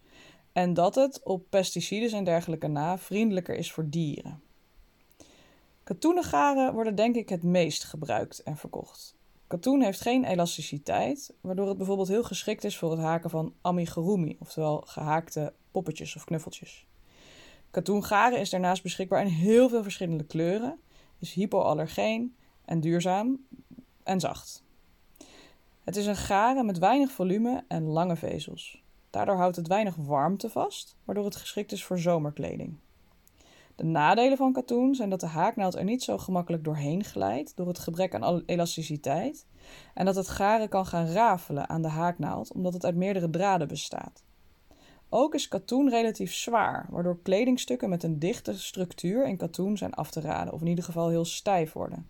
en 0.53 0.75
dat 0.75 0.95
het 0.95 1.21
op 1.25 1.45
pesticiden 1.51 2.13
en 2.13 2.25
dergelijke 2.25 2.69
na 2.69 2.99
vriendelijker 2.99 3.55
is 3.55 3.73
voor 3.73 3.89
dieren. 3.89 4.43
Katoenen 5.83 6.25
garen 6.25 6.73
worden 6.73 6.95
denk 6.95 7.17
ik 7.17 7.29
het 7.29 7.43
meest 7.43 7.85
gebruikt 7.85 8.43
en 8.43 8.57
verkocht. 8.57 9.19
Katoen 9.51 9.83
heeft 9.83 10.01
geen 10.01 10.25
elasticiteit, 10.25 11.35
waardoor 11.41 11.69
het 11.69 11.77
bijvoorbeeld 11.77 12.09
heel 12.09 12.23
geschikt 12.23 12.65
is 12.65 12.79
voor 12.79 12.91
het 12.91 13.01
haken 13.01 13.31
van 13.31 13.55
amigurumi, 13.61 14.37
oftewel 14.39 14.83
gehaakte 14.87 15.53
poppetjes 15.71 16.17
of 16.17 16.25
knuffeltjes. 16.25 16.87
Katoengaren 17.71 18.39
is 18.41 18.51
daarnaast 18.51 18.83
beschikbaar 18.83 19.21
in 19.21 19.27
heel 19.27 19.69
veel 19.69 19.83
verschillende 19.83 20.25
kleuren, 20.25 20.81
is 21.19 21.33
hypoallergeen 21.33 22.37
en 22.65 22.81
duurzaam 22.81 23.47
en 24.03 24.21
zacht. 24.21 24.63
Het 25.85 25.97
is 25.97 26.07
een 26.07 26.17
garen 26.17 26.67
met 26.67 26.79
weinig 26.79 27.11
volume 27.11 27.65
en 27.69 27.85
lange 27.85 28.17
vezels. 28.17 28.83
Daardoor 29.11 29.37
houdt 29.37 29.57
het 29.57 29.69
weinig 29.69 29.97
warmte 29.97 30.49
vast, 30.51 30.97
waardoor 31.05 31.25
het 31.25 31.37
geschikt 31.37 31.73
is 31.73 31.85
voor 31.85 31.99
zomerkleding. 31.99 32.77
De 33.81 33.87
nadelen 33.87 34.37
van 34.37 34.53
katoen 34.53 34.95
zijn 34.95 35.11
dat 35.11 35.21
de 35.21 35.27
haaknaald 35.27 35.75
er 35.75 35.85
niet 35.85 36.03
zo 36.03 36.19
gemakkelijk 36.19 36.65
doorheen 36.65 37.05
glijdt 37.05 37.57
door 37.57 37.67
het 37.67 37.79
gebrek 37.79 38.15
aan 38.15 38.43
elasticiteit 38.47 39.47
en 39.95 40.05
dat 40.05 40.15
het 40.17 40.29
garen 40.29 40.69
kan 40.69 40.87
gaan 40.87 41.07
rafelen 41.07 41.69
aan 41.69 41.83
de 41.83 41.89
haaknaald 41.89 42.53
omdat 42.53 42.73
het 42.73 42.85
uit 42.85 42.97
meerdere 42.97 43.31
draden 43.31 43.69
bestaat. 43.69 44.25
Ook 45.09 45.35
is 45.35 45.49
katoen 45.49 45.91
relatief 45.91 46.35
zwaar, 46.35 46.87
waardoor 46.91 47.23
kledingstukken 47.23 47.89
met 47.89 48.03
een 48.03 48.19
dichte 48.19 48.59
structuur 48.59 49.27
in 49.27 49.37
katoen 49.37 49.77
zijn 49.77 49.95
af 49.95 50.11
te 50.11 50.21
raden, 50.21 50.53
of 50.55 50.61
in 50.61 50.67
ieder 50.67 50.85
geval 50.85 51.09
heel 51.09 51.25
stijf 51.25 51.73
worden. 51.73 52.07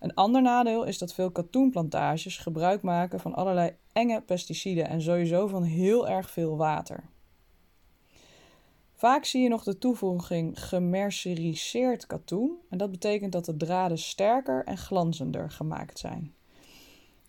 Een 0.00 0.14
ander 0.14 0.42
nadeel 0.42 0.84
is 0.84 0.98
dat 0.98 1.14
veel 1.14 1.30
katoenplantages 1.30 2.38
gebruik 2.38 2.82
maken 2.82 3.20
van 3.20 3.34
allerlei 3.34 3.76
enge 3.92 4.20
pesticiden 4.20 4.88
en 4.88 5.02
sowieso 5.02 5.46
van 5.46 5.62
heel 5.62 6.08
erg 6.08 6.30
veel 6.30 6.56
water. 6.56 7.04
Vaak 8.94 9.24
zie 9.24 9.42
je 9.42 9.48
nog 9.48 9.64
de 9.64 9.78
toevoeging 9.78 10.66
gemerceriseerd 10.66 12.06
katoen 12.06 12.58
en 12.68 12.78
dat 12.78 12.90
betekent 12.90 13.32
dat 13.32 13.44
de 13.44 13.56
draden 13.56 13.98
sterker 13.98 14.64
en 14.64 14.78
glanzender 14.78 15.50
gemaakt 15.50 15.98
zijn. 15.98 16.34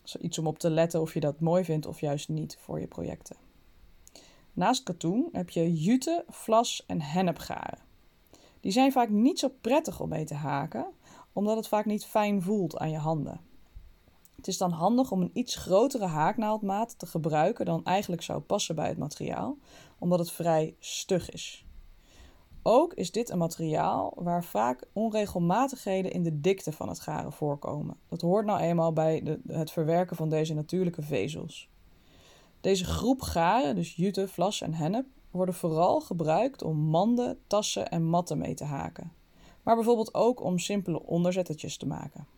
Is 0.04 0.16
iets 0.16 0.38
om 0.38 0.48
op 0.48 0.60
te 0.60 0.70
letten 0.70 1.02
of 1.02 1.14
je 1.14 1.20
dat 1.20 1.40
mooi 1.40 1.64
vindt 1.64 1.86
of 1.86 2.00
juist 2.00 2.30
niet 2.30 2.58
voor 2.60 2.80
je 2.80 2.88
projecten. 2.88 3.36
Naast 4.54 4.84
katoen 4.84 5.30
heb 5.32 5.50
je 5.50 5.74
jute, 5.74 6.26
vlas 6.28 6.84
en 6.88 7.02
hennepgaren. 7.02 7.80
Die 8.60 8.72
zijn 8.72 8.92
vaak 8.92 9.10
niet 9.10 9.40
zo 9.40 9.50
prettig 9.62 10.00
om 10.00 10.10
mee 10.10 10.26
te 10.26 10.34
haken, 10.34 10.86
omdat 11.34 11.56
het 11.56 11.68
vaak 11.68 11.86
niet 11.86 12.06
fijn 12.06 12.42
voelt 12.42 12.78
aan 12.78 12.92
je 12.92 12.98
handen. 12.98 13.40
Het 14.46 14.54
is 14.54 14.60
dan 14.60 14.72
handig 14.72 15.12
om 15.12 15.22
een 15.22 15.32
iets 15.34 15.56
grotere 15.56 16.06
haaknaaldmaat 16.06 17.00
te 17.00 17.06
gebruiken 17.06 17.66
dan 17.66 17.86
eigenlijk 17.86 18.22
zou 18.22 18.40
passen 18.40 18.76
bij 18.76 18.88
het 18.88 18.98
materiaal, 18.98 19.58
omdat 20.00 20.20
het 20.20 20.32
vrij 20.32 20.76
stug 20.80 21.32
is. 21.32 21.66
Ook 22.64 22.94
is 22.94 23.12
dit 23.12 23.30
een 23.30 23.38
materiaal 23.38 24.14
waar 24.16 24.44
vaak 24.44 24.84
onregelmatigheden 24.94 26.12
in 26.12 26.24
de 26.24 26.40
dikte 26.42 26.72
van 26.72 26.90
het 26.90 27.00
garen 27.00 27.32
voorkomen. 27.32 27.98
Dat 28.08 28.22
hoort 28.22 28.46
nou 28.46 28.60
eenmaal 28.60 28.94
bij 28.94 29.24
de, 29.24 29.40
het 29.48 29.72
verwerken 29.72 30.16
van 30.16 30.30
deze 30.30 30.54
natuurlijke 30.54 31.02
vezels. 31.02 31.70
Deze 32.62 32.86
groep 32.86 33.22
garen, 33.22 33.76
dus 33.76 33.96
jute, 33.96 34.28
vlas 34.28 34.62
en 34.62 34.74
hennep, 34.74 35.06
worden 35.32 35.56
vooral 35.56 36.02
gebruikt 36.02 36.62
om 36.62 36.78
manden, 36.78 37.40
tassen 37.48 37.90
en 37.90 38.04
matten 38.04 38.38
mee 38.38 38.54
te 38.54 38.66
haken. 38.66 39.12
Maar 39.64 39.76
bijvoorbeeld 39.76 40.14
ook 40.14 40.44
om 40.44 40.60
simpele 40.60 41.04
onderzettetjes 41.04 41.78
te 41.78 41.88
maken. 41.88 42.35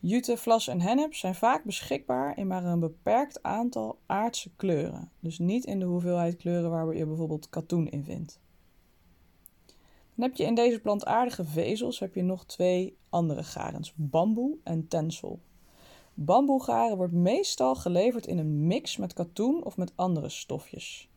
Jute, 0.00 0.36
vlas 0.36 0.68
en 0.68 0.80
hennep 0.80 1.14
zijn 1.14 1.34
vaak 1.34 1.64
beschikbaar 1.64 2.38
in 2.38 2.46
maar 2.46 2.64
een 2.64 2.80
beperkt 2.80 3.42
aantal 3.42 3.98
aardse 4.06 4.50
kleuren. 4.56 5.10
Dus 5.20 5.38
niet 5.38 5.64
in 5.64 5.78
de 5.78 5.84
hoeveelheid 5.84 6.36
kleuren 6.36 6.70
waar 6.70 6.96
je 6.96 7.06
bijvoorbeeld 7.06 7.48
katoen 7.48 7.88
in 7.88 8.04
vindt. 8.04 8.40
Dan 10.14 10.28
heb 10.28 10.36
je 10.36 10.44
in 10.44 10.54
deze 10.54 10.80
plantaardige 10.80 11.44
vezels 11.44 11.98
heb 11.98 12.14
je 12.14 12.22
nog 12.22 12.44
twee 12.44 12.96
andere 13.08 13.42
garens, 13.42 13.92
bamboe 13.94 14.56
en 14.64 14.88
tencel. 14.88 15.40
Bamboegaren 16.14 16.96
wordt 16.96 17.12
meestal 17.12 17.74
geleverd 17.74 18.26
in 18.26 18.38
een 18.38 18.66
mix 18.66 18.96
met 18.96 19.12
katoen 19.12 19.64
of 19.64 19.76
met 19.76 19.92
andere 19.94 20.28
stofjes. 20.28 21.10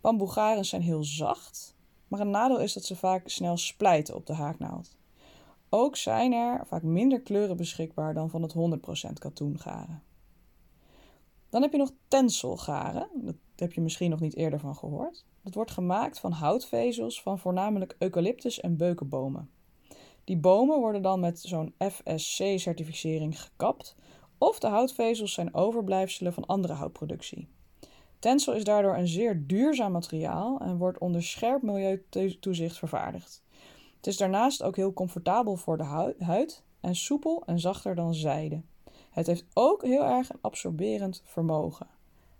Bamboegaren 0.00 0.64
zijn 0.64 0.82
heel 0.82 1.04
zacht, 1.04 1.76
maar 2.08 2.20
een 2.20 2.30
nadeel 2.30 2.60
is 2.60 2.72
dat 2.72 2.84
ze 2.84 2.96
vaak 2.96 3.28
snel 3.28 3.56
splijten 3.56 4.14
op 4.14 4.26
de 4.26 4.34
haaknaald. 4.34 4.96
Ook 5.76 5.96
zijn 5.96 6.32
er 6.32 6.66
vaak 6.66 6.82
minder 6.82 7.20
kleuren 7.20 7.56
beschikbaar 7.56 8.14
dan 8.14 8.30
van 8.30 8.42
het 8.42 8.54
100% 9.08 9.12
katoengaren. 9.18 10.02
Dan 11.48 11.62
heb 11.62 11.72
je 11.72 11.78
nog 11.78 11.92
tenselgaren, 12.08 13.08
daar 13.12 13.34
heb 13.56 13.72
je 13.72 13.80
misschien 13.80 14.10
nog 14.10 14.20
niet 14.20 14.36
eerder 14.36 14.60
van 14.60 14.76
gehoord. 14.76 15.24
Dat 15.42 15.54
wordt 15.54 15.70
gemaakt 15.70 16.18
van 16.18 16.32
houtvezels 16.32 17.22
van 17.22 17.38
voornamelijk 17.38 17.96
eucalyptus 17.98 18.60
en 18.60 18.76
beukenbomen. 18.76 19.50
Die 20.24 20.36
bomen 20.36 20.78
worden 20.78 21.02
dan 21.02 21.20
met 21.20 21.40
zo'n 21.40 21.74
FSC-certificering 21.78 23.40
gekapt, 23.40 23.96
of 24.38 24.58
de 24.58 24.68
houtvezels 24.68 25.32
zijn 25.32 25.54
overblijfselen 25.54 26.32
van 26.32 26.46
andere 26.46 26.72
houtproductie. 26.72 27.48
Tensel 28.18 28.52
is 28.54 28.64
daardoor 28.64 28.96
een 28.96 29.08
zeer 29.08 29.46
duurzaam 29.46 29.92
materiaal 29.92 30.60
en 30.60 30.76
wordt 30.76 30.98
onder 30.98 31.22
scherp 31.22 31.62
milieutoezicht 31.62 32.78
vervaardigd. 32.78 33.43
Het 34.04 34.12
is 34.12 34.18
daarnaast 34.18 34.62
ook 34.62 34.76
heel 34.76 34.92
comfortabel 34.92 35.56
voor 35.56 35.76
de 35.76 36.14
huid 36.18 36.62
en 36.80 36.94
soepel 36.94 37.42
en 37.46 37.60
zachter 37.60 37.94
dan 37.94 38.14
zijde. 38.14 38.62
Het 39.10 39.26
heeft 39.26 39.46
ook 39.54 39.82
heel 39.82 40.04
erg 40.04 40.30
een 40.30 40.38
absorberend 40.40 41.22
vermogen. 41.24 41.86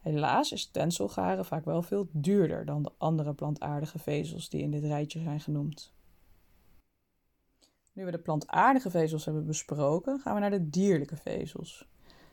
Helaas 0.00 0.52
is 0.52 0.66
tenselgaren 0.66 1.44
vaak 1.44 1.64
wel 1.64 1.83
veel 1.83 2.09
duurder 2.11 2.64
dan 2.64 2.83
de 2.83 2.92
andere 2.99 3.35
plantaardige 3.35 3.99
vezels 3.99 4.49
die 4.49 4.62
in 4.62 4.71
dit 4.71 4.85
rijtje 4.85 5.21
zijn 5.21 5.40
genoemd. 5.40 5.92
Nu 7.92 8.04
we 8.04 8.11
de 8.11 8.18
plantaardige 8.18 8.90
vezels 8.90 9.25
hebben 9.25 9.47
besproken, 9.47 10.21
gaan 10.21 10.35
we 10.35 10.40
naar 10.40 10.50
de 10.50 10.71
dierlijke 10.71 11.16
vezels. 11.16 11.88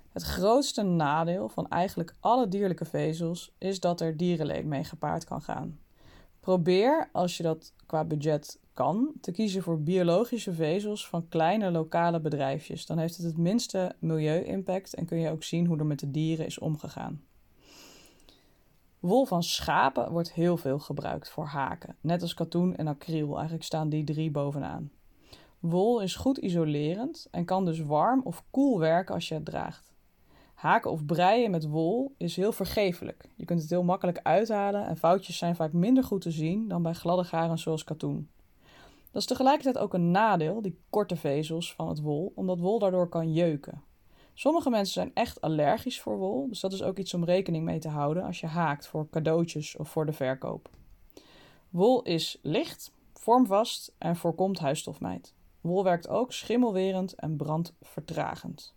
Het 0.10 0.24
grootste 0.24 0.82
nadeel 0.82 1.50
van 1.50 1.70
eigenlijk 1.70 2.16
alle 2.20 2.48
dierlijke 2.48 2.86
vezels 2.86 3.56
is 3.58 3.80
dat 3.80 4.02
er 4.02 4.18
dierenleed 4.18 4.66
mee 4.66 4.84
gepaard 4.84 5.24
kan 5.24 5.42
gaan. 5.42 5.80
Probeer, 6.42 7.10
als 7.12 7.38
je 7.38 7.44
dat 7.44 7.74
qua 7.86 8.04
budget 8.04 8.60
kan, 8.74 9.12
te 9.22 9.32
kiezen 9.32 9.64
voor 9.64 9.82
biologische 9.82 10.54
vezels 10.54 11.08
van 11.08 11.28
kleine 11.28 11.72
lokale 11.72 12.20
bedrijfjes. 12.20 12.86
Dan 12.86 12.98
heeft 12.98 13.18
het 13.18 13.26
het 13.26 13.38
minste 13.38 13.96
milieu-impact 14.00 14.94
en 14.94 15.06
kun 15.06 15.18
je 15.18 15.30
ook 15.30 15.44
zien 15.44 15.66
hoe 15.66 15.78
er 15.78 15.86
met 15.86 16.00
de 16.00 16.12
dieren 16.12 16.46
is 16.46 16.60
omgegaan. 16.60 17.24
Wol 19.00 19.26
van 19.26 19.44
schapen 19.44 20.12
wordt 20.12 20.34
heel 20.34 20.58
veel 20.58 20.80
gebruikt 20.80 21.30
voor 21.30 21.46
haken, 21.46 21.96
net 22.02 22.22
als 22.22 22.34
katoen 22.34 22.76
en 22.76 22.88
acryl. 22.88 23.34
Eigenlijk 23.34 23.64
staan 23.64 23.90
die 23.90 24.04
drie 24.04 24.32
bovenaan. 24.32 24.92
Wol 25.60 26.02
is 26.02 26.16
goed 26.16 26.38
isolerend 26.38 27.28
en 27.32 27.46
kan 27.46 27.66
dus 27.66 27.80
warm 27.80 28.22
of 28.24 28.44
koel 28.50 28.80
werken 28.80 29.16
als 29.16 29.28
je 29.28 29.34
het 29.34 29.46
draagt. 29.46 29.91
Haken 30.62 30.92
of 30.92 31.06
breien 31.06 31.52
met 31.52 31.68
wol 31.68 32.14
is 32.18 32.36
heel 32.36 32.52
vergeeflijk. 32.52 33.30
Je 33.36 33.46
kunt 33.46 33.62
het 33.62 33.70
heel 33.70 33.84
makkelijk 33.84 34.20
uithalen 34.24 34.88
en 34.88 34.98
foutjes 34.98 35.38
zijn 35.38 35.56
vaak 35.56 35.74
minder 35.74 36.04
goed 36.04 36.22
te 36.22 36.32
zien 36.32 36.68
dan 36.68 36.84
bij 36.84 36.94
gladde 36.94 37.24
garen 37.24 37.60
zoals 37.60 37.84
katoen. 37.84 38.30
Dat 39.12 39.22
is 39.22 39.28
tegelijkertijd 39.28 39.78
ook 39.78 39.94
een 39.94 40.12
nadeel, 40.12 40.62
die 40.62 40.80
korte 40.90 41.16
vezels 41.16 41.74
van 41.74 41.88
het 41.88 42.02
wol, 42.02 42.32
omdat 42.36 42.60
wol 42.60 42.80
daardoor 42.80 43.10
kan 43.10 43.34
jeuken. 43.34 43.82
Sommige 44.34 44.70
mensen 44.70 44.94
zijn 44.94 45.12
echt 45.14 45.42
allergisch 45.42 46.02
voor 46.02 46.18
wol, 46.18 46.48
dus 46.48 46.60
dat 46.60 46.74
is 46.74 46.84
ook 46.84 46.98
iets 46.98 47.14
om 47.14 47.24
rekening 47.24 47.66
mee 47.66 47.80
te 47.80 47.90
houden 47.90 48.24
als 48.24 48.40
je 48.40 48.48
haakt 48.48 48.88
voor 48.88 49.10
cadeautjes 49.10 49.78
of 49.78 49.90
voor 49.90 50.06
de 50.06 50.14
verkoop. 50.14 50.70
Wol 51.70 52.02
is 52.02 52.40
licht, 52.42 52.92
vormvast 53.14 53.94
en 53.98 54.16
voorkomt 54.16 54.60
huisstofmijt. 54.60 55.34
Wol 55.62 55.84
werkt 55.84 56.08
ook 56.08 56.34
schimmelwerend 56.34 57.14
en 57.14 57.36
brandvertragend. 57.36 58.74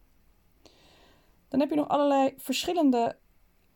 Dan 1.54 1.62
heb 1.62 1.72
je 1.72 1.78
nog 1.78 1.88
allerlei 1.88 2.32
verschillende 2.36 3.16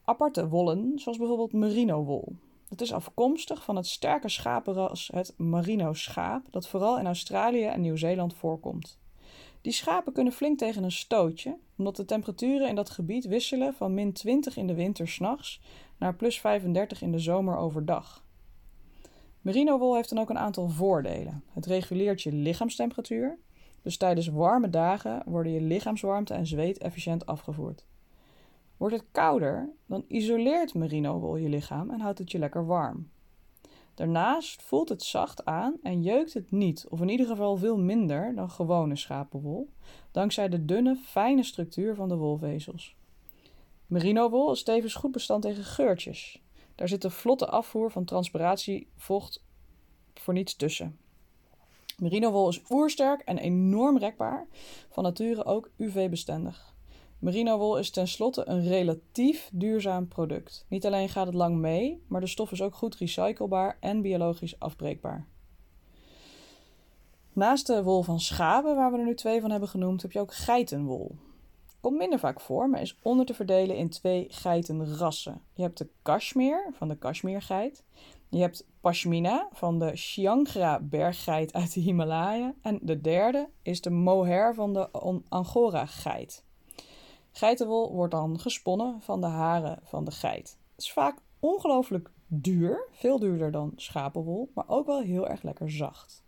aparte 0.04 0.48
wollen, 0.48 0.92
zoals 0.98 1.18
bijvoorbeeld 1.18 1.52
merino-wol. 1.52 2.36
Dat 2.68 2.80
is 2.80 2.92
afkomstig 2.92 3.64
van 3.64 3.76
het 3.76 3.86
sterke 3.86 4.28
schapenras 4.28 5.10
het 5.14 5.34
merino-schaap, 5.36 6.46
dat 6.50 6.68
vooral 6.68 6.98
in 6.98 7.06
Australië 7.06 7.64
en 7.64 7.80
Nieuw-Zeeland 7.80 8.34
voorkomt. 8.34 8.98
Die 9.60 9.72
schapen 9.72 10.12
kunnen 10.12 10.32
flink 10.32 10.58
tegen 10.58 10.82
een 10.82 10.92
stootje, 10.92 11.56
omdat 11.76 11.96
de 11.96 12.04
temperaturen 12.04 12.68
in 12.68 12.74
dat 12.74 12.90
gebied 12.90 13.26
wisselen 13.26 13.74
van 13.74 13.94
min 13.94 14.12
20 14.12 14.56
in 14.56 14.66
de 14.66 14.74
winter 14.74 15.08
s'nachts 15.08 15.60
naar 15.98 16.14
plus 16.14 16.40
35 16.40 17.02
in 17.02 17.12
de 17.12 17.18
zomer 17.18 17.56
overdag. 17.56 18.24
Merino-wol 19.40 19.94
heeft 19.94 20.08
dan 20.08 20.18
ook 20.18 20.30
een 20.30 20.38
aantal 20.38 20.68
voordelen. 20.68 21.44
Het 21.52 21.66
reguleert 21.66 22.22
je 22.22 22.32
lichaamstemperatuur, 22.32 23.38
dus 23.82 23.96
tijdens 23.96 24.28
warme 24.28 24.70
dagen 24.70 25.22
worden 25.26 25.52
je 25.52 25.60
lichaamswarmte 25.60 26.34
en 26.34 26.46
zweet 26.46 26.78
efficiënt 26.78 27.26
afgevoerd. 27.26 27.84
Wordt 28.76 28.94
het 28.94 29.04
kouder, 29.12 29.70
dan 29.86 30.04
isoleert 30.08 30.74
merino-wol 30.74 31.36
je 31.36 31.48
lichaam 31.48 31.90
en 31.90 32.00
houdt 32.00 32.18
het 32.18 32.30
je 32.30 32.38
lekker 32.38 32.66
warm. 32.66 33.10
Daarnaast 33.94 34.62
voelt 34.62 34.88
het 34.88 35.02
zacht 35.02 35.44
aan 35.44 35.76
en 35.82 36.02
jeukt 36.02 36.34
het 36.34 36.50
niet, 36.50 36.86
of 36.88 37.00
in 37.00 37.08
ieder 37.08 37.26
geval 37.26 37.56
veel 37.56 37.78
minder 37.78 38.34
dan 38.34 38.50
gewone 38.50 38.96
schapenwol, 38.96 39.68
dankzij 40.10 40.48
de 40.48 40.64
dunne, 40.64 40.96
fijne 40.96 41.42
structuur 41.42 41.94
van 41.94 42.08
de 42.08 42.16
wolvezels. 42.16 42.96
Merino-wol 43.86 44.52
is 44.52 44.62
tevens 44.62 44.94
goed 44.94 45.12
bestand 45.12 45.42
tegen 45.42 45.64
geurtjes. 45.64 46.42
Daar 46.74 46.88
zit 46.88 47.04
een 47.04 47.10
vlotte 47.10 47.48
afvoer 47.48 47.90
van 47.90 48.04
transpiratievocht 48.04 49.44
voor 50.14 50.34
niets 50.34 50.56
tussen. 50.56 50.98
Merino-wol 51.98 52.48
is 52.48 52.62
oersterk 52.70 53.20
en 53.20 53.38
enorm 53.38 53.98
rekbaar, 53.98 54.46
van 54.88 55.02
nature 55.02 55.44
ook 55.44 55.70
UV-bestendig. 55.76 56.74
Merino-wol 57.18 57.78
is 57.78 57.90
tenslotte 57.90 58.48
een 58.48 58.68
relatief 58.68 59.50
duurzaam 59.52 60.08
product. 60.08 60.66
Niet 60.68 60.86
alleen 60.86 61.08
gaat 61.08 61.26
het 61.26 61.34
lang 61.34 61.56
mee, 61.56 62.02
maar 62.06 62.20
de 62.20 62.26
stof 62.26 62.52
is 62.52 62.62
ook 62.62 62.74
goed 62.74 62.96
recyclebaar 62.96 63.76
en 63.80 64.02
biologisch 64.02 64.60
afbreekbaar. 64.60 65.26
Naast 67.32 67.66
de 67.66 67.82
wol 67.82 68.02
van 68.02 68.20
schapen, 68.20 68.76
waar 68.76 68.92
we 68.92 68.98
er 68.98 69.04
nu 69.04 69.14
twee 69.14 69.40
van 69.40 69.50
hebben 69.50 69.68
genoemd, 69.68 70.02
heb 70.02 70.12
je 70.12 70.20
ook 70.20 70.34
geitenwol. 70.34 71.16
Komt 71.80 71.98
minder 71.98 72.18
vaak 72.18 72.40
voor, 72.40 72.68
maar 72.68 72.80
is 72.80 72.98
onder 73.02 73.26
te 73.26 73.34
verdelen 73.34 73.76
in 73.76 73.88
twee 73.88 74.26
geitenrassen. 74.28 75.42
Je 75.52 75.62
hebt 75.62 75.78
de 75.78 75.88
Kashmir 76.02 76.70
van 76.72 76.88
de 76.88 76.96
Kashmirgeit. 76.96 77.84
Je 78.30 78.38
hebt 78.38 78.66
Pashmina 78.80 79.48
van 79.52 79.78
de 79.78 79.90
Chiangra 79.94 80.80
berggeit 80.80 81.52
uit 81.52 81.74
de 81.74 81.80
Himalaya. 81.80 82.54
En 82.62 82.78
de 82.82 83.00
derde 83.00 83.48
is 83.62 83.80
de 83.80 83.90
mohair 83.90 84.54
van 84.54 84.72
de 84.72 84.90
Angora 85.28 85.86
geit. 85.86 86.44
Geitenwol 87.32 87.92
wordt 87.92 88.12
dan 88.12 88.38
gesponnen 88.38 89.00
van 89.00 89.20
de 89.20 89.26
haren 89.26 89.78
van 89.82 90.04
de 90.04 90.10
geit. 90.10 90.58
Het 90.74 90.84
is 90.84 90.92
vaak 90.92 91.18
ongelooflijk 91.38 92.10
duur, 92.26 92.88
veel 92.92 93.18
duurder 93.18 93.50
dan 93.50 93.72
schapenwol, 93.76 94.50
maar 94.54 94.68
ook 94.68 94.86
wel 94.86 95.00
heel 95.00 95.28
erg 95.28 95.42
lekker 95.42 95.70
zacht. 95.70 96.24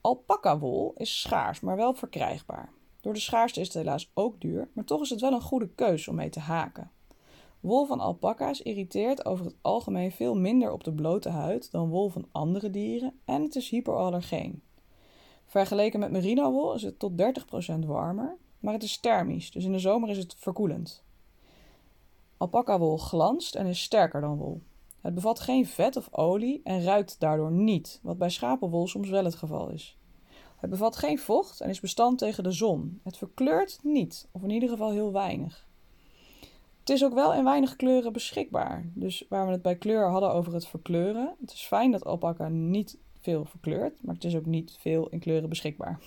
Alpaca-wol 0.00 0.92
is 0.96 1.20
schaars, 1.20 1.60
maar 1.60 1.76
wel 1.76 1.94
verkrijgbaar. 1.94 2.72
Door 3.00 3.12
de 3.12 3.20
schaarste 3.20 3.60
is 3.60 3.66
het 3.66 3.76
helaas 3.76 4.10
ook 4.14 4.40
duur, 4.40 4.68
maar 4.72 4.84
toch 4.84 5.00
is 5.00 5.10
het 5.10 5.20
wel 5.20 5.32
een 5.32 5.40
goede 5.40 5.68
keus 5.68 6.08
om 6.08 6.14
mee 6.14 6.30
te 6.30 6.40
haken. 6.40 6.90
Wol 7.62 7.86
van 7.86 8.00
alpaca's 8.00 8.60
irriteert 8.60 9.24
over 9.24 9.44
het 9.44 9.54
algemeen 9.60 10.12
veel 10.12 10.34
minder 10.34 10.72
op 10.72 10.84
de 10.84 10.92
blote 10.92 11.28
huid 11.28 11.70
dan 11.70 11.88
wol 11.88 12.08
van 12.08 12.28
andere 12.32 12.70
dieren 12.70 13.18
en 13.24 13.42
het 13.42 13.54
is 13.56 13.68
hypoallergeen. 13.68 14.62
Vergeleken 15.46 16.00
met 16.00 16.10
merino-wol 16.10 16.74
is 16.74 16.82
het 16.82 16.98
tot 16.98 17.12
30% 17.74 17.78
warmer, 17.86 18.36
maar 18.58 18.72
het 18.72 18.82
is 18.82 18.98
thermisch, 18.98 19.50
dus 19.50 19.64
in 19.64 19.72
de 19.72 19.78
zomer 19.78 20.08
is 20.08 20.18
het 20.18 20.34
verkoelend. 20.38 21.04
Alpaca-wol 22.36 22.98
glanst 22.98 23.54
en 23.54 23.66
is 23.66 23.82
sterker 23.82 24.20
dan 24.20 24.36
wol. 24.36 24.62
Het 25.00 25.14
bevat 25.14 25.40
geen 25.40 25.66
vet 25.66 25.96
of 25.96 26.08
olie 26.12 26.60
en 26.64 26.82
ruikt 26.82 27.20
daardoor 27.20 27.52
niet, 27.52 28.00
wat 28.02 28.18
bij 28.18 28.30
schapenwol 28.30 28.86
soms 28.86 29.08
wel 29.08 29.24
het 29.24 29.34
geval 29.34 29.68
is. 29.68 29.98
Het 30.56 30.70
bevat 30.70 30.96
geen 30.96 31.18
vocht 31.18 31.60
en 31.60 31.68
is 31.68 31.80
bestand 31.80 32.18
tegen 32.18 32.44
de 32.44 32.52
zon. 32.52 33.00
Het 33.02 33.16
verkleurt 33.16 33.78
niet, 33.82 34.28
of 34.32 34.42
in 34.42 34.50
ieder 34.50 34.68
geval 34.68 34.90
heel 34.90 35.12
weinig. 35.12 35.70
Het 36.82 36.90
is 36.90 37.04
ook 37.04 37.14
wel 37.14 37.34
in 37.34 37.44
weinig 37.44 37.76
kleuren 37.76 38.12
beschikbaar. 38.12 38.90
Dus 38.94 39.24
waar 39.28 39.46
we 39.46 39.52
het 39.52 39.62
bij 39.62 39.76
kleur 39.76 40.08
hadden 40.08 40.32
over 40.32 40.54
het 40.54 40.66
verkleuren. 40.66 41.34
Het 41.40 41.52
is 41.52 41.66
fijn 41.66 41.90
dat 41.90 42.04
alpaca 42.04 42.48
niet 42.48 42.98
veel 43.20 43.44
verkleurt, 43.44 44.02
maar 44.02 44.14
het 44.14 44.24
is 44.24 44.36
ook 44.36 44.46
niet 44.46 44.76
veel 44.80 45.08
in 45.08 45.18
kleuren 45.18 45.48
beschikbaar. 45.48 46.00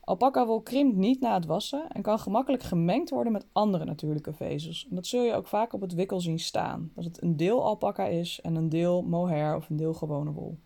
Alpaca-wol 0.00 0.60
krimpt 0.60 0.96
niet 0.96 1.20
na 1.20 1.34
het 1.34 1.46
wassen 1.46 1.88
en 1.88 2.02
kan 2.02 2.18
gemakkelijk 2.18 2.62
gemengd 2.62 3.10
worden 3.10 3.32
met 3.32 3.46
andere 3.52 3.84
natuurlijke 3.84 4.32
vezels. 4.32 4.86
En 4.90 4.94
dat 4.94 5.06
zul 5.06 5.22
je 5.22 5.34
ook 5.34 5.46
vaak 5.46 5.72
op 5.72 5.80
het 5.80 5.94
wikkel 5.94 6.20
zien 6.20 6.38
staan. 6.38 6.90
Dat 6.94 7.04
het 7.04 7.22
een 7.22 7.36
deel 7.36 7.64
alpaca 7.64 8.06
is 8.06 8.40
en 8.40 8.54
een 8.54 8.68
deel 8.68 9.02
mohair 9.02 9.56
of 9.56 9.68
een 9.68 9.76
deel 9.76 9.94
gewone 9.94 10.30
wol. 10.30 10.58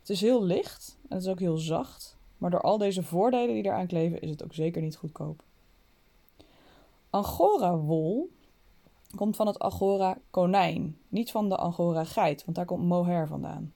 Het 0.00 0.10
is 0.10 0.20
heel 0.20 0.44
licht 0.44 0.98
en 1.08 1.16
het 1.16 1.24
is 1.24 1.30
ook 1.30 1.40
heel 1.40 1.56
zacht, 1.56 2.16
maar 2.38 2.50
door 2.50 2.60
al 2.60 2.78
deze 2.78 3.02
voordelen 3.02 3.54
die 3.54 3.64
eraan 3.64 3.86
kleven 3.86 4.20
is 4.20 4.30
het 4.30 4.44
ook 4.44 4.54
zeker 4.54 4.82
niet 4.82 4.96
goedkoop. 4.96 5.42
Angora-wol 7.14 8.30
komt 9.14 9.36
van 9.36 9.46
het 9.46 9.58
Angora-konijn, 9.58 10.98
niet 11.08 11.30
van 11.30 11.48
de 11.48 11.56
Angora-geit, 11.56 12.44
want 12.44 12.56
daar 12.56 12.66
komt 12.66 12.84
mohair 12.84 13.26
vandaan. 13.26 13.72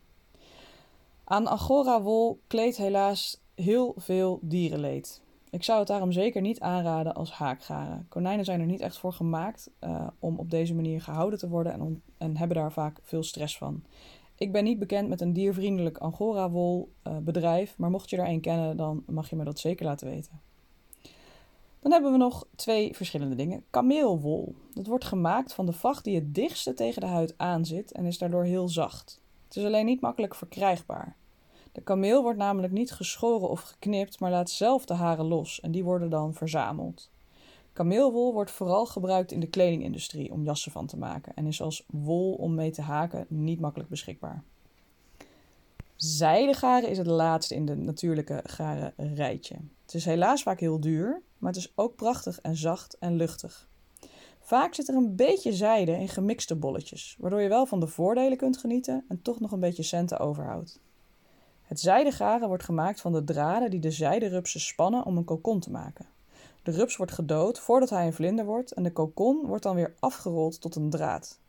Aan 1.25 1.47
Angora-wol 1.47 2.41
kleedt 2.47 2.77
helaas 2.77 3.41
heel 3.55 3.95
veel 3.97 4.39
dierenleed. 4.43 5.23
Ik 5.51 5.65
zou 5.65 5.79
het 5.79 5.89
daarom 5.89 6.13
zeker 6.13 6.41
niet 6.41 6.61
aanraden 6.61 7.15
als 7.15 7.33
haakgaren. 7.33 8.07
Konijnen 8.09 8.45
zijn 8.45 8.61
er 8.61 8.67
niet 8.67 8.81
echt 8.81 8.99
voor 8.99 9.13
gemaakt 9.13 9.71
uh, 9.81 10.07
om 10.19 10.39
op 10.39 10.51
deze 10.51 10.75
manier 10.75 11.03
gehouden 11.03 11.39
te 11.39 11.49
worden 11.49 11.73
en, 11.73 12.03
en, 12.19 12.37
hebben 12.37 12.57
daar 12.57 12.73
vaak 12.73 12.99
veel 13.03 13.23
stress 13.23 13.59
van. 13.59 13.83
Ik 14.35 14.53
ben 14.53 14.65
niet 14.65 14.79
bekend 14.79 15.09
met 15.09 15.21
een 15.21 15.33
diervriendelijk 15.33 15.99
Angora-wol 15.99 16.93
uh, 17.07 17.17
bedrijf, 17.17 17.79
maar 17.79 17.91
mocht 17.91 18.11
je 18.11 18.17
er 18.17 18.29
een 18.29 18.41
kennen, 18.41 18.77
dan 18.77 19.03
mag 19.07 19.31
je 19.31 19.37
me 19.37 19.45
dat 19.45 19.59
zeker 19.59 19.87
laten 19.87 20.07
weten. 20.09 20.48
Dan 21.89 21.97
hebben 22.03 22.19
we 22.19 22.25
nog 22.25 22.47
twee 22.57 22.97
verschillende 22.97 23.35
dingen. 23.35 23.65
Kameelwol. 23.71 24.55
Dat 24.75 24.87
wordt 24.87 25.05
gemaakt 25.05 25.53
van 25.53 25.67
de 25.67 25.73
vacht 25.73 26.05
die 26.05 26.15
het 26.15 26.35
dichtste 26.35 26.75
tegen 26.75 27.01
de 27.01 27.07
huid 27.07 27.35
aanzit 27.37 27.93
en 27.93 28.05
is 28.05 28.19
daardoor 28.19 28.45
heel 28.45 28.69
zacht. 28.69 29.21
Het 29.45 29.57
is 29.57 29.65
alleen 29.65 29.85
niet 29.85 30.01
makkelijk 30.01 30.35
verkrijgbaar. 30.35 31.17
De 31.73 31.81
kameel 31.81 32.23
wordt 32.23 32.39
namelijk 32.39 32.73
niet 32.73 32.93
geschoren 32.93 33.49
of 33.49 33.61
geknipt, 33.61 34.21
maar 34.21 34.31
laat 34.31 34.51
zelf 34.51 34.85
de 34.85 34.95
haren 34.95 35.25
los 35.25 35.61
en 35.61 35.71
die 35.71 35.85
worden 35.85 36.11
dan 36.11 36.35
verzameld. 36.35 37.11
Kameelwol 37.73 38.33
wordt 38.33 38.51
vooral 38.51 38.87
gebruikt 38.87 39.33
in 39.33 39.41
de 39.41 39.49
kledingindustrie 39.49 40.33
om 40.33 40.45
jassen 40.45 40.73
van 40.73 40.87
te 40.87 40.97
maken 40.97 41.33
en 41.35 41.47
is 41.47 41.63
als 41.63 41.85
wol 41.87 42.35
om 42.35 42.55
mee 42.55 42.71
te 42.71 42.83
haken 42.83 43.27
niet 43.29 43.61
makkelijk 43.61 43.91
beschikbaar. 43.91 44.43
Zijdegaren 45.97 46.89
is 46.89 46.99
het 46.99 47.07
laatste 47.07 47.55
in 47.55 47.67
de 47.67 47.77
natuurlijke 47.77 48.41
garen 48.45 48.93
rijtje. 48.97 49.57
Het 49.83 49.95
is 49.95 50.05
helaas 50.05 50.43
vaak 50.43 50.61
heel 50.61 50.81
duur, 50.81 51.23
maar 51.39 51.53
het 51.53 51.61
is 51.61 51.73
ook 51.75 51.97
prachtig 51.97 52.41
en 52.41 52.57
zacht 52.57 52.99
en 52.99 53.17
luchtig. 53.17 53.69
Vaak 54.41 54.75
zit 54.75 54.89
er 54.89 54.95
een 54.95 55.17
beetje 55.17 55.53
zijde 55.53 55.93
in 55.93 56.09
gemixte 56.09 56.57
bolletjes, 56.57 57.17
waardoor 57.19 57.41
je 57.41 57.49
wel 57.49 57.67
van 57.67 57.81
de 57.81 57.87
voordelen 57.87 58.39
kunt 58.39 58.57
genieten 58.57 59.05
en 59.09 59.23
toch 59.23 59.41
nog 59.41 59.53
een 59.53 59.61
beetje 59.61 59.83
centen 59.83 60.19
overhoudt. 60.19 60.81
Het 61.63 61.81
zijdegaren 61.81 62.49
wordt 62.49 62.65
gemaakt 62.65 63.01
van 63.01 63.13
de 63.13 63.25
draden 63.25 63.71
die 63.71 63.81
de 63.81 63.91
zijderupsen 63.91 64.61
spannen 64.61 65.05
om 65.05 65.17
een 65.17 65.25
kokon 65.25 65.61
te 65.61 65.71
maken. 65.71 66.07
De 66.63 66.71
rups 66.71 66.97
wordt 66.97 67.13
gedood 67.13 67.59
voordat 67.59 67.91
hij 67.91 68.07
een 68.07 68.13
vlinder 68.13 68.45
wordt 68.45 68.73
en 68.73 68.83
de 68.83 68.93
kokon 68.93 69.47
wordt 69.47 69.63
dan 69.63 69.75
weer 69.75 69.95
afgerold 69.99 70.61
tot 70.61 70.75
een 70.75 70.91
draad. 70.91 71.41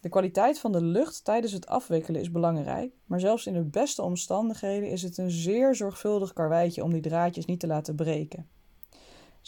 De 0.00 0.08
kwaliteit 0.08 0.58
van 0.58 0.72
de 0.72 0.82
lucht 0.82 1.24
tijdens 1.24 1.52
het 1.52 1.66
afwikkelen 1.66 2.20
is 2.20 2.30
belangrijk, 2.30 2.92
maar 3.06 3.20
zelfs 3.20 3.46
in 3.46 3.52
de 3.52 3.64
beste 3.64 4.02
omstandigheden 4.02 4.90
is 4.90 5.02
het 5.02 5.18
een 5.18 5.30
zeer 5.30 5.74
zorgvuldig 5.74 6.32
karweitje 6.32 6.84
om 6.84 6.92
die 6.92 7.02
draadjes 7.02 7.44
niet 7.44 7.60
te 7.60 7.66
laten 7.66 7.94
breken. 7.94 8.48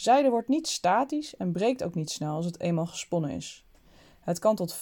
Zijde 0.03 0.29
wordt 0.29 0.47
niet 0.47 0.67
statisch 0.67 1.35
en 1.35 1.51
breekt 1.51 1.83
ook 1.83 1.95
niet 1.95 2.09
snel 2.09 2.35
als 2.35 2.45
het 2.45 2.59
eenmaal 2.59 2.85
gesponnen 2.85 3.29
is. 3.29 3.65
Het 4.19 4.39
kan 4.39 4.55
tot 4.55 4.77
40% 4.77 4.81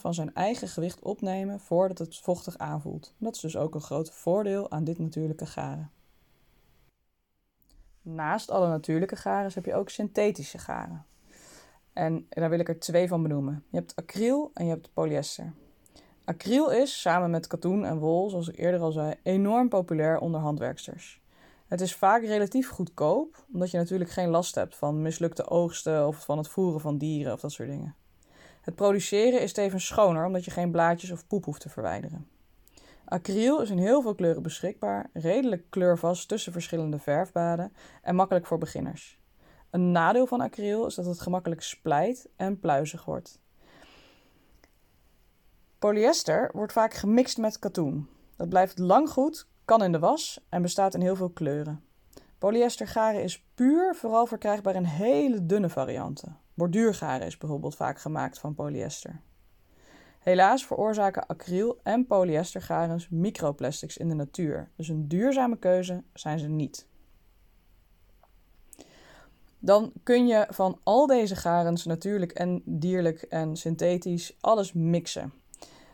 van 0.00 0.14
zijn 0.14 0.34
eigen 0.34 0.68
gewicht 0.68 1.02
opnemen 1.02 1.60
voordat 1.60 1.98
het 1.98 2.18
vochtig 2.18 2.58
aanvoelt. 2.58 3.14
Dat 3.18 3.34
is 3.34 3.40
dus 3.40 3.56
ook 3.56 3.74
een 3.74 3.80
groot 3.80 4.10
voordeel 4.10 4.70
aan 4.70 4.84
dit 4.84 4.98
natuurlijke 4.98 5.46
garen. 5.46 5.90
Naast 8.02 8.50
alle 8.50 8.68
natuurlijke 8.68 9.16
garen 9.16 9.50
heb 9.54 9.64
je 9.64 9.74
ook 9.74 9.88
synthetische 9.88 10.58
garen. 10.58 11.06
En 11.92 12.26
daar 12.28 12.50
wil 12.50 12.60
ik 12.60 12.68
er 12.68 12.78
twee 12.78 13.08
van 13.08 13.22
benoemen. 13.22 13.64
Je 13.70 13.76
hebt 13.76 13.96
acryl 13.96 14.50
en 14.54 14.64
je 14.64 14.70
hebt 14.70 14.92
polyester. 14.92 15.52
Acryl 16.24 16.70
is, 16.72 17.00
samen 17.00 17.30
met 17.30 17.46
katoen 17.46 17.84
en 17.84 17.98
wol, 17.98 18.30
zoals 18.30 18.48
ik 18.48 18.58
eerder 18.58 18.80
al 18.80 18.92
zei, 18.92 19.14
enorm 19.22 19.68
populair 19.68 20.18
onder 20.18 20.40
handwerksters. 20.40 21.24
Het 21.68 21.80
is 21.80 21.94
vaak 21.94 22.22
relatief 22.22 22.68
goedkoop, 22.68 23.44
omdat 23.52 23.70
je 23.70 23.76
natuurlijk 23.76 24.10
geen 24.10 24.28
last 24.28 24.54
hebt 24.54 24.76
van 24.76 25.02
mislukte 25.02 25.48
oogsten 25.48 26.06
of 26.06 26.24
van 26.24 26.38
het 26.38 26.48
voeren 26.48 26.80
van 26.80 26.98
dieren 26.98 27.32
of 27.32 27.40
dat 27.40 27.52
soort 27.52 27.68
dingen. 27.68 27.94
Het 28.60 28.74
produceren 28.74 29.40
is 29.40 29.52
tevens 29.52 29.86
schoner, 29.86 30.24
omdat 30.24 30.44
je 30.44 30.50
geen 30.50 30.70
blaadjes 30.70 31.10
of 31.10 31.26
poep 31.26 31.44
hoeft 31.44 31.60
te 31.60 31.68
verwijderen. 31.68 32.28
Acryl 33.04 33.60
is 33.60 33.70
in 33.70 33.78
heel 33.78 34.02
veel 34.02 34.14
kleuren 34.14 34.42
beschikbaar, 34.42 35.10
redelijk 35.12 35.64
kleurvast 35.70 36.28
tussen 36.28 36.52
verschillende 36.52 36.98
verfbaden 36.98 37.72
en 38.02 38.14
makkelijk 38.14 38.46
voor 38.46 38.58
beginners. 38.58 39.18
Een 39.70 39.92
nadeel 39.92 40.26
van 40.26 40.40
acryl 40.40 40.86
is 40.86 40.94
dat 40.94 41.06
het 41.06 41.20
gemakkelijk 41.20 41.62
splijt 41.62 42.28
en 42.36 42.60
pluizig 42.60 43.04
wordt. 43.04 43.38
Polyester 45.78 46.50
wordt 46.52 46.72
vaak 46.72 46.94
gemixt 46.94 47.38
met 47.38 47.58
katoen. 47.58 48.08
Dat 48.36 48.48
blijft 48.48 48.78
lang 48.78 49.08
goed, 49.10 49.46
kan 49.66 49.82
in 49.82 49.92
de 49.92 49.98
was 49.98 50.40
en 50.48 50.62
bestaat 50.62 50.94
in 50.94 51.00
heel 51.00 51.16
veel 51.16 51.30
kleuren. 51.30 51.84
Polyestergaren 52.38 53.22
is 53.22 53.44
puur 53.54 53.94
vooral 53.94 54.26
verkrijgbaar 54.26 54.74
in 54.74 54.84
hele 54.84 55.46
dunne 55.46 55.68
varianten. 55.68 56.38
Borduurgaren 56.54 57.26
is 57.26 57.38
bijvoorbeeld 57.38 57.76
vaak 57.76 57.98
gemaakt 57.98 58.38
van 58.38 58.54
polyester. 58.54 59.20
Helaas 60.18 60.66
veroorzaken 60.66 61.26
acryl- 61.26 61.80
en 61.82 62.06
polyestergarens 62.06 63.08
microplastics 63.08 63.96
in 63.96 64.08
de 64.08 64.14
natuur, 64.14 64.70
dus 64.76 64.88
een 64.88 65.08
duurzame 65.08 65.58
keuze 65.58 66.02
zijn 66.12 66.38
ze 66.38 66.48
niet. 66.48 66.86
Dan 69.58 69.92
kun 70.02 70.26
je 70.26 70.46
van 70.50 70.80
al 70.82 71.06
deze 71.06 71.36
garens, 71.36 71.84
natuurlijk 71.84 72.32
en 72.32 72.62
dierlijk 72.64 73.22
en 73.22 73.56
synthetisch, 73.56 74.36
alles 74.40 74.72
mixen 74.72 75.32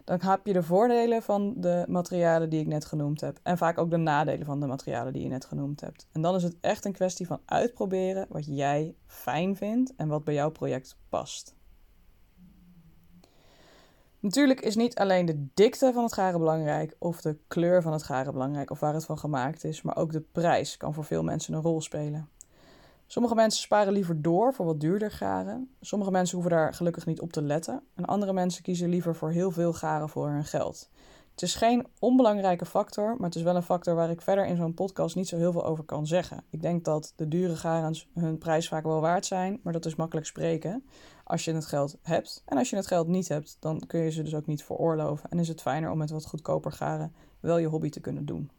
dan 0.05 0.21
heb 0.21 0.47
je 0.47 0.53
de 0.53 0.63
voordelen 0.63 1.23
van 1.23 1.55
de 1.57 1.85
materialen 1.89 2.51
die 2.51 2.61
ik 2.61 2.67
net 2.67 2.85
genoemd 2.85 3.21
heb. 3.21 3.39
En 3.43 3.59
vaak 3.59 3.79
ook 3.79 3.91
de 3.91 3.97
nadelen 3.97 4.47
van 4.47 4.61
de 4.61 4.67
materialen 4.67 5.13
die 5.13 5.23
je 5.23 5.29
net 5.29 5.45
genoemd 5.45 5.81
hebt. 5.81 6.07
En 6.13 6.23
dan 6.23 6.35
is 6.35 6.43
het 6.43 6.57
echt 6.61 6.85
een 6.85 6.93
kwestie 6.93 7.27
van 7.27 7.41
uitproberen 7.45 8.27
wat 8.29 8.47
jij 8.47 8.95
fijn 9.07 9.57
vindt 9.57 9.93
en 9.97 10.09
wat 10.09 10.25
bij 10.25 10.35
jouw 10.35 10.51
project 10.51 10.97
past. 11.09 11.55
Natuurlijk 14.23 14.61
is 14.61 14.77
niet 14.77 14.95
alleen 14.95 15.27
de 15.27 15.47
dikte 15.55 15.91
van 15.95 16.03
het 16.03 16.13
garen 16.13 16.39
belangrijk, 16.39 16.97
of 16.99 17.21
de 17.21 17.39
kleur 17.49 17.83
van 17.83 17.93
het 17.93 18.03
garen 18.03 18.33
belangrijk, 18.33 18.71
of 18.71 18.81
waar 18.81 18.95
het 18.95 19.05
van 19.05 19.19
gemaakt 19.19 19.65
is, 19.65 19.83
maar 19.83 19.97
ook 19.97 20.13
de 20.13 20.21
prijs 20.21 20.77
kan 20.77 20.95
voor 20.95 21.05
veel 21.05 21.23
mensen 21.23 21.55
een 21.55 21.63
rol 21.63 21.81
spelen. 21.81 22.29
Sommige 23.13 23.35
mensen 23.35 23.63
sparen 23.63 23.93
liever 23.93 24.23
door 24.23 24.55
voor 24.55 24.67
wat 24.67 24.81
duurder 24.81 25.11
garen. 25.11 25.75
Sommige 25.81 26.11
mensen 26.11 26.35
hoeven 26.35 26.57
daar 26.57 26.75
gelukkig 26.75 27.07
niet 27.07 27.21
op 27.21 27.33
te 27.33 27.43
letten. 27.43 27.83
En 27.95 28.05
andere 28.05 28.33
mensen 28.33 28.63
kiezen 28.63 28.89
liever 28.89 29.15
voor 29.15 29.31
heel 29.31 29.51
veel 29.51 29.73
garen 29.73 30.09
voor 30.09 30.29
hun 30.29 30.45
geld. 30.45 30.91
Het 31.31 31.43
is 31.43 31.55
geen 31.55 31.87
onbelangrijke 31.99 32.67
factor, 32.67 33.15
maar 33.17 33.27
het 33.27 33.35
is 33.35 33.43
wel 33.43 33.57
een 33.57 33.63
factor 33.63 33.95
waar 33.95 34.11
ik 34.11 34.21
verder 34.21 34.47
in 34.47 34.57
zo'n 34.57 34.75
podcast 34.75 35.17
niet 35.17 35.29
zo 35.29 35.37
heel 35.37 35.53
veel 35.53 35.65
over 35.65 35.85
kan 35.85 36.07
zeggen. 36.07 36.45
Ik 36.51 36.63
denk 36.63 36.85
dat 36.85 37.13
de 37.17 37.29
dure 37.29 37.57
garens 37.57 38.09
hun 38.15 38.39
prijs 38.39 38.69
vaak 38.69 38.85
wel 38.85 39.01
waard 39.01 39.27
zijn, 39.27 39.61
maar 39.63 39.73
dat 39.73 39.87
is 39.87 39.95
makkelijk 39.95 40.27
spreken 40.27 40.85
als 41.25 41.45
je 41.45 41.55
het 41.55 41.67
geld 41.67 41.99
hebt. 42.03 42.43
En 42.47 42.59
als 42.59 42.71
je 42.71 42.77
het 42.77 42.87
geld 42.87 43.09
niet 43.09 43.29
hebt, 43.29 43.57
dan 43.61 43.83
kun 43.87 44.01
je 44.01 44.11
ze 44.11 44.23
dus 44.23 44.35
ook 44.35 44.47
niet 44.47 44.65
veroorloven. 44.65 45.31
En 45.31 45.39
is 45.39 45.49
het 45.49 45.63
fijner 45.63 45.91
om 45.91 45.99
met 45.99 46.11
wat 46.11 46.27
goedkoper 46.27 46.73
garen 46.73 47.15
wel 47.41 47.59
je 47.59 47.67
hobby 47.67 47.89
te 47.89 48.01
kunnen 48.01 48.25
doen. 48.25 48.51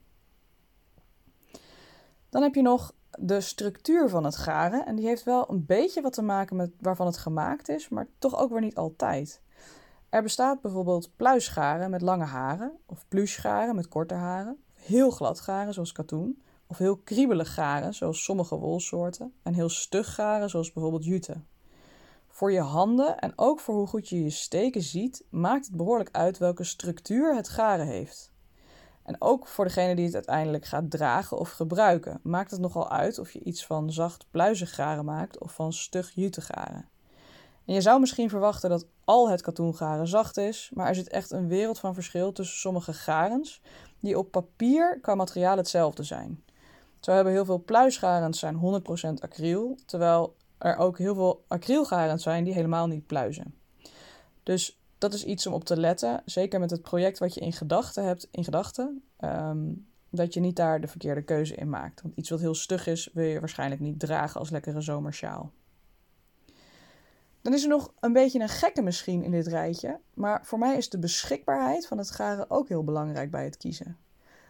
Dan 2.29 2.41
heb 2.41 2.55
je 2.55 2.61
nog 2.61 2.93
de 3.19 3.41
structuur 3.41 4.09
van 4.09 4.23
het 4.23 4.35
garen. 4.35 4.85
En 4.85 4.95
die 4.95 5.05
heeft 5.05 5.23
wel 5.23 5.49
een 5.49 5.65
beetje 5.65 6.01
wat 6.01 6.13
te 6.13 6.21
maken 6.21 6.55
met 6.55 6.71
waarvan 6.79 7.05
het 7.05 7.17
gemaakt 7.17 7.69
is, 7.69 7.89
maar 7.89 8.07
toch 8.19 8.37
ook 8.37 8.51
weer 8.51 8.61
niet 8.61 8.75
altijd. 8.75 9.41
Er 10.09 10.23
bestaat 10.23 10.61
bijvoorbeeld 10.61 11.15
pluisgaren 11.15 11.89
met 11.89 12.01
lange 12.01 12.25
haren, 12.25 12.71
of 12.85 13.05
plushgaren 13.07 13.75
met 13.75 13.87
korte 13.87 14.13
haren, 14.13 14.63
heel 14.73 15.11
glad 15.11 15.39
garen 15.39 15.73
zoals 15.73 15.91
katoen, 15.91 16.41
of 16.67 16.77
heel 16.77 16.97
kriebelig 16.97 17.53
garen 17.53 17.93
zoals 17.93 18.23
sommige 18.23 18.55
wolsoorten, 18.55 19.33
en 19.43 19.53
heel 19.53 19.69
stug 19.69 20.13
garen 20.13 20.49
zoals 20.49 20.73
bijvoorbeeld 20.73 21.05
jute. 21.05 21.41
Voor 22.27 22.51
je 22.51 22.61
handen 22.61 23.19
en 23.19 23.33
ook 23.35 23.59
voor 23.59 23.75
hoe 23.75 23.87
goed 23.87 24.09
je 24.09 24.23
je 24.23 24.29
steken 24.29 24.81
ziet, 24.81 25.23
maakt 25.29 25.65
het 25.65 25.75
behoorlijk 25.75 26.09
uit 26.11 26.37
welke 26.37 26.63
structuur 26.63 27.35
het 27.35 27.49
garen 27.49 27.87
heeft. 27.87 28.32
En 29.03 29.15
ook 29.19 29.47
voor 29.47 29.65
degene 29.65 29.95
die 29.95 30.05
het 30.05 30.13
uiteindelijk 30.13 30.65
gaat 30.65 30.91
dragen 30.91 31.37
of 31.37 31.51
gebruiken, 31.51 32.19
maakt 32.23 32.51
het 32.51 32.59
nogal 32.59 32.89
uit 32.89 33.19
of 33.19 33.31
je 33.31 33.43
iets 33.43 33.65
van 33.65 33.91
zacht 33.91 34.25
pluizig 34.31 34.75
garen 34.75 35.05
maakt 35.05 35.39
of 35.39 35.53
van 35.53 35.73
stug 35.73 36.11
jute 36.15 36.41
garen. 36.41 36.89
En 37.65 37.73
je 37.73 37.81
zou 37.81 37.99
misschien 37.99 38.29
verwachten 38.29 38.69
dat 38.69 38.85
al 39.03 39.29
het 39.29 39.41
katoengaren 39.41 40.07
zacht 40.07 40.37
is, 40.37 40.71
maar 40.73 40.87
er 40.87 40.95
zit 40.95 41.09
echt 41.09 41.31
een 41.31 41.47
wereld 41.47 41.79
van 41.79 41.93
verschil 41.93 42.31
tussen 42.31 42.57
sommige 42.57 42.93
garens 42.93 43.61
die 43.99 44.17
op 44.17 44.31
papier 44.31 44.99
qua 45.01 45.15
materiaal 45.15 45.57
hetzelfde 45.57 46.03
zijn. 46.03 46.43
Zo 46.99 47.11
hebben 47.11 47.33
heel 47.33 47.45
veel 47.45 47.63
pluisgarens 47.63 48.39
zijn 48.39 48.55
100% 48.55 49.13
acryl, 49.19 49.77
terwijl 49.85 50.35
er 50.57 50.77
ook 50.77 50.97
heel 50.97 51.15
veel 51.15 51.43
acrylgarens 51.47 52.23
zijn 52.23 52.43
die 52.43 52.53
helemaal 52.53 52.87
niet 52.87 53.07
pluizen. 53.07 53.55
Dus 54.43 54.82
dat 55.03 55.13
is 55.13 55.25
iets 55.25 55.47
om 55.47 55.53
op 55.53 55.63
te 55.63 55.79
letten, 55.79 56.21
zeker 56.25 56.59
met 56.59 56.69
het 56.69 56.81
project 56.81 57.19
wat 57.19 57.33
je 57.33 57.39
in 57.39 57.53
gedachten 57.53 58.05
hebt, 58.05 58.27
in 58.31 58.43
gedachten, 58.43 59.03
ehm, 59.17 59.73
dat 60.09 60.33
je 60.33 60.39
niet 60.39 60.55
daar 60.55 60.81
de 60.81 60.87
verkeerde 60.87 61.23
keuze 61.23 61.55
in 61.55 61.69
maakt. 61.69 62.01
Want 62.01 62.15
iets 62.15 62.29
wat 62.29 62.39
heel 62.39 62.55
stug 62.55 62.87
is, 62.87 63.09
wil 63.13 63.25
je 63.25 63.39
waarschijnlijk 63.39 63.81
niet 63.81 63.99
dragen 63.99 64.39
als 64.39 64.49
lekkere 64.49 64.81
zomersjaal. 64.81 65.51
Dan 67.41 67.53
is 67.53 67.63
er 67.63 67.69
nog 67.69 67.93
een 67.99 68.13
beetje 68.13 68.39
een 68.39 68.49
gekke 68.49 68.81
misschien 68.81 69.23
in 69.23 69.31
dit 69.31 69.47
rijtje, 69.47 69.99
maar 70.13 70.45
voor 70.45 70.59
mij 70.59 70.77
is 70.77 70.89
de 70.89 70.99
beschikbaarheid 70.99 71.87
van 71.87 71.97
het 71.97 72.11
garen 72.11 72.49
ook 72.49 72.67
heel 72.67 72.83
belangrijk 72.83 73.31
bij 73.31 73.43
het 73.43 73.57
kiezen. 73.57 73.97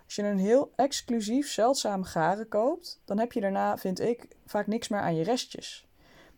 Als 0.06 0.16
je 0.16 0.24
een 0.24 0.38
heel 0.38 0.74
exclusief, 0.76 1.52
zeldzaam 1.52 2.04
garen 2.04 2.48
koopt, 2.48 3.02
dan 3.06 3.20
heb 3.20 3.32
je 3.32 3.42
daarna, 3.42 3.78
vind 3.78 4.00
ik, 4.00 4.28
vaak 4.46 4.68
niks 4.68 4.88
meer 4.88 5.00
aan 5.00 5.16
je 5.16 5.24
restjes. 5.24 5.88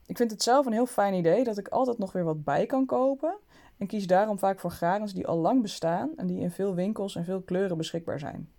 Ik 0.06 0.18
vind 0.18 0.32
het 0.32 0.44
zelf 0.44 0.66
een 0.66 0.74
heel 0.74 0.86
fijn 0.86 1.14
idee 1.14 1.44
dat 1.44 1.58
ik 1.58 1.68
altijd 1.68 1.98
nog 1.98 2.12
weer 2.12 2.24
wat 2.24 2.44
bij 2.44 2.66
kan 2.66 2.86
kopen 2.86 3.38
en 3.78 3.88
kies 3.88 4.08
daarom 4.08 4.40
vaak 4.40 4.60
voor 4.60 4.72
garens 4.72 5.14
die 5.14 5.28
al 5.28 5.38
lang 5.38 5.62
bestaan 5.62 6.12
en 6.18 6.28
die 6.28 6.40
in 6.40 6.52
veel 6.52 6.76
winkels 6.76 7.16
en 7.16 7.26
veel 7.26 7.42
kleuren 7.42 7.78
beschikbaar 7.78 8.20
zijn. 8.20 8.50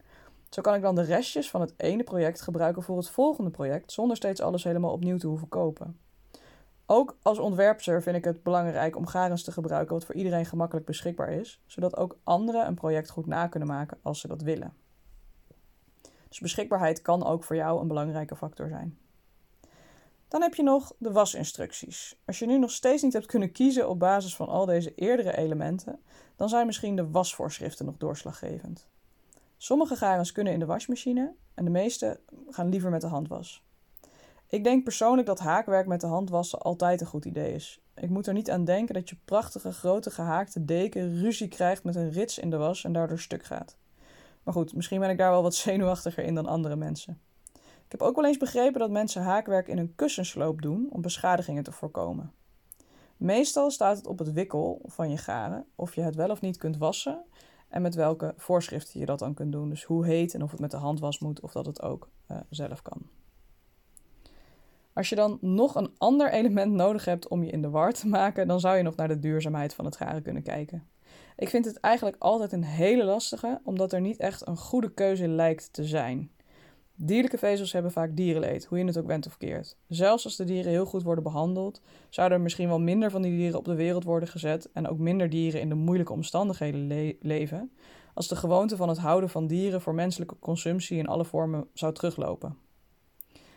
Zo 0.51 0.63
kan 0.63 0.75
ik 0.75 0.83
dan 0.83 0.95
de 0.95 1.03
restjes 1.03 1.51
van 1.51 1.61
het 1.61 1.75
ene 1.77 2.03
project 2.03 2.41
gebruiken 2.41 2.83
voor 2.83 2.97
het 2.97 3.09
volgende 3.09 3.51
project 3.51 3.93
zonder 3.93 4.17
steeds 4.17 4.41
alles 4.41 4.65
helemaal 4.65 4.93
opnieuw 4.93 5.19
te 5.19 5.27
hoeven 5.27 5.49
kopen. 5.49 5.99
Ook 6.87 7.17
als 7.23 7.39
ontwerpster 7.39 8.03
vind 8.03 8.17
ik 8.17 8.25
het 8.25 8.43
belangrijk 8.43 8.97
om 8.97 9.07
garens 9.07 9.43
te 9.43 9.53
gebruiken 9.53 9.95
wat 9.95 10.05
voor 10.05 10.15
iedereen 10.15 10.47
gemakkelijk 10.47 10.87
beschikbaar 10.87 11.33
is, 11.33 11.63
zodat 11.67 11.97
ook 11.97 12.19
anderen 12.25 12.67
een 12.67 12.75
project 12.75 13.11
goed 13.11 13.27
na 13.27 13.47
kunnen 13.47 13.69
maken 13.69 13.99
als 14.03 14.21
ze 14.21 14.29
dat 14.29 14.43
willen. 14.43 14.75
Dus 16.29 16.41
beschikbaarheid 16.41 17.03
kan 17.03 17.25
ook 17.25 17.45
voor 17.45 17.57
jou 17.57 17.81
een 17.81 17.89
belangrijke 17.89 18.37
factor 18.37 18.69
zijn. 18.69 18.99
Dan 20.37 20.45
heb 20.45 20.55
je 20.55 20.63
nog 20.63 20.93
de 20.99 21.13
wasinstructies. 21.13 22.17
Als 22.25 22.39
je 22.39 22.47
nu 22.47 22.59
nog 22.59 22.71
steeds 22.71 23.03
niet 23.03 23.13
hebt 23.13 23.27
kunnen 23.27 23.53
kiezen 23.53 23.89
op 23.89 23.99
basis 23.99 24.37
van 24.37 24.49
al 24.49 24.67
deze 24.67 24.95
eerdere 24.95 25.37
elementen, 25.37 25.99
dan 26.37 26.49
zijn 26.49 26.67
misschien 26.67 26.97
de 26.97 27.11
wasvoorschriften 27.11 27.87
nog 27.87 27.97
doorslaggevend. 27.97 28.89
Sommige 29.57 29.97
garens 29.97 30.33
kunnen 30.33 30.53
in 30.53 30.59
de 30.59 30.67
wasmachine 30.67 31.33
en 31.55 31.65
de 31.65 31.71
meeste 31.71 32.21
gaan 32.51 32.69
liever 32.69 32.91
met 32.91 33.01
de 33.01 33.07
handwas. 33.07 33.65
Ik 34.49 34.65
denk 34.65 34.85
persoonlijk 34.85 35.27
dat 35.27 35.39
haakwerk 35.39 35.87
met 35.87 36.01
de 36.01 36.07
hand 36.07 36.31
wassen 36.31 36.61
altijd 36.61 37.01
een 37.01 37.07
goed 37.07 37.25
idee 37.25 37.55
is. 37.55 37.81
Ik 37.95 38.11
moet 38.11 38.27
er 38.27 38.35
niet 38.35 38.51
aan 38.51 38.65
denken 38.65 38.95
dat 38.95 39.09
je 39.09 39.17
prachtige 39.25 39.73
grote 39.73 40.11
gehaakte 40.11 40.65
deken 40.65 41.21
ruzie 41.21 41.49
krijgt 41.49 41.85
met 41.85 41.97
een 41.97 42.11
rits 42.11 42.39
in 42.39 42.51
de 42.51 42.57
was 42.57 42.85
en 42.85 42.93
daardoor 42.93 43.21
stuk 43.21 43.45
gaat. 43.45 43.77
Maar 44.43 44.55
goed, 44.55 44.75
misschien 44.75 45.01
ben 45.01 45.11
ik 45.11 45.19
daar 45.19 45.31
wel 45.31 45.43
wat 45.43 45.55
zenuwachtiger 45.55 46.25
in 46.25 46.35
dan 46.35 46.47
andere 46.47 46.77
mensen. 46.77 47.21
Ik 47.87 47.93
heb 47.93 48.03
ook 48.03 48.17
wel 48.17 48.25
eens 48.25 48.37
begrepen 48.37 48.81
dat 48.81 48.91
mensen 48.91 49.23
haakwerk 49.23 49.69
in 49.69 49.79
een 49.79 49.95
kussensloop 49.95 50.63
doen 50.63 50.89
om 50.91 51.01
beschadigingen 51.01 51.63
te 51.63 51.73
voorkomen. 51.73 52.33
Meestal 53.17 53.71
staat 53.71 53.97
het 53.97 54.07
op 54.07 54.19
het 54.19 54.33
wikkel 54.33 54.81
van 54.85 55.11
je 55.11 55.17
garen 55.17 55.67
of 55.75 55.95
je 55.95 56.01
het 56.01 56.15
wel 56.15 56.31
of 56.31 56.41
niet 56.41 56.59
kunt 56.59 56.77
wassen 56.77 57.25
en 57.69 57.83
met 57.83 57.95
welke 57.95 58.35
voorschriften 58.37 59.01
je 59.01 59.07
dat 59.07 59.19
dan 59.19 59.35
kunt 59.35 59.53
doen. 59.53 59.69
Dus 59.69 59.85
hoe 59.85 60.07
heet 60.07 60.35
en 60.35 60.43
of 60.43 60.51
het 60.51 60.61
met 60.61 60.71
de 60.71 60.77
hand 60.77 61.01
was 61.01 61.19
moet 61.19 61.41
of 61.41 61.53
dat 61.53 61.67
het 61.67 61.83
ook 61.83 62.09
uh, 62.31 62.37
zelf 62.51 62.83
kan. 62.83 63.03
Als 64.93 65.09
je 65.09 65.15
dan 65.15 65.39
nog 65.41 65.75
een 65.75 65.95
ander 65.99 66.33
element 66.33 66.73
nodig 66.73 67.05
hebt 67.05 67.29
om 67.29 67.43
je 67.43 67.51
in 67.51 67.63
de 67.63 67.71
war 67.71 67.93
te 67.93 68.09
maken, 68.09 68.49
dan 68.49 68.61
zou 68.61 68.77
je 68.77 68.83
nog 68.83 68.97
naar 68.97 69.09
de 69.09 69.19
duurzaamheid 69.19 69.75
van 69.75 69.85
het 69.85 69.97
garen 69.97 70.23
kunnen 70.23 70.43
kijken. 70.43 70.89
Ik 71.37 71.49
vind 71.49 71.65
het 71.65 71.81
eigenlijk 71.81 72.17
altijd 72.19 72.53
een 72.53 72.65
hele 72.65 73.05
lastige, 73.05 73.61
omdat 73.65 73.93
er 73.93 74.01
niet 74.01 74.17
echt 74.17 74.47
een 74.47 74.57
goede 74.57 74.93
keuze 74.93 75.29
lijkt 75.29 75.73
te 75.73 75.85
zijn. 75.85 76.31
Dierlijke 76.99 77.39
vezels 77.39 77.73
hebben 77.73 77.93
vaak 77.93 78.17
dierenleed, 78.17 78.65
hoe 78.65 78.79
je 78.79 78.85
het 78.85 78.99
ook 78.99 79.07
bent 79.07 79.27
of 79.27 79.37
keert. 79.37 79.77
Zelfs 79.89 80.25
als 80.25 80.37
de 80.37 80.45
dieren 80.45 80.71
heel 80.71 80.87
goed 80.87 81.03
worden 81.03 81.25
behandeld, 81.25 81.81
zouden 82.09 82.37
er 82.37 82.43
misschien 82.43 82.69
wel 82.69 82.81
minder 82.81 83.11
van 83.11 83.23
die 83.23 83.37
dieren 83.37 83.59
op 83.59 83.65
de 83.65 83.75
wereld 83.75 84.05
worden 84.05 84.29
gezet 84.29 84.71
en 84.73 84.89
ook 84.89 84.99
minder 84.99 85.31
dieren 85.31 85.61
in 85.61 85.69
de 85.69 85.75
moeilijke 85.75 86.13
omstandigheden 86.13 87.17
leven, 87.21 87.73
als 88.15 88.29
de 88.29 88.37
gewoonte 88.37 88.77
van 88.77 88.89
het 88.89 88.99
houden 88.99 89.31
van 89.31 89.47
dieren 89.47 89.81
voor 89.81 89.95
menselijke 89.95 90.39
consumptie 90.39 90.99
in 90.99 91.07
alle 91.07 91.25
vormen 91.25 91.69
zou 91.73 91.93
teruglopen. 91.93 92.57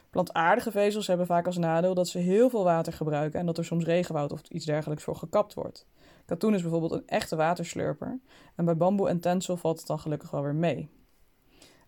Plantaardige 0.10 0.72
vezels 0.72 1.08
hebben 1.08 1.26
vaak 1.26 1.46
als 1.46 1.58
nadeel 1.58 1.94
dat 1.94 2.08
ze 2.08 2.18
heel 2.18 2.50
veel 2.50 2.64
water 2.64 2.94
gebruiken 2.94 3.40
en 3.40 3.46
dat 3.46 3.58
er 3.58 3.66
soms 3.66 3.86
regenwoud 3.86 4.32
of 4.32 4.42
iets 4.50 4.66
dergelijks 4.66 5.04
voor 5.04 5.16
gekapt 5.16 5.54
wordt. 5.54 5.88
Katoen 6.26 6.54
is 6.54 6.62
bijvoorbeeld 6.62 6.92
een 6.92 7.08
echte 7.08 7.36
waterslurper 7.36 8.20
en 8.56 8.66
bij 8.66 8.78
bamboe 8.78 9.10
en 9.10 9.20
tencel 9.20 9.58
valt 9.58 9.78
het 9.78 9.88
dan 9.88 10.00
gelukkig 10.00 10.32
wel 10.32 10.44
weer 10.44 10.56
mee. 10.56 10.90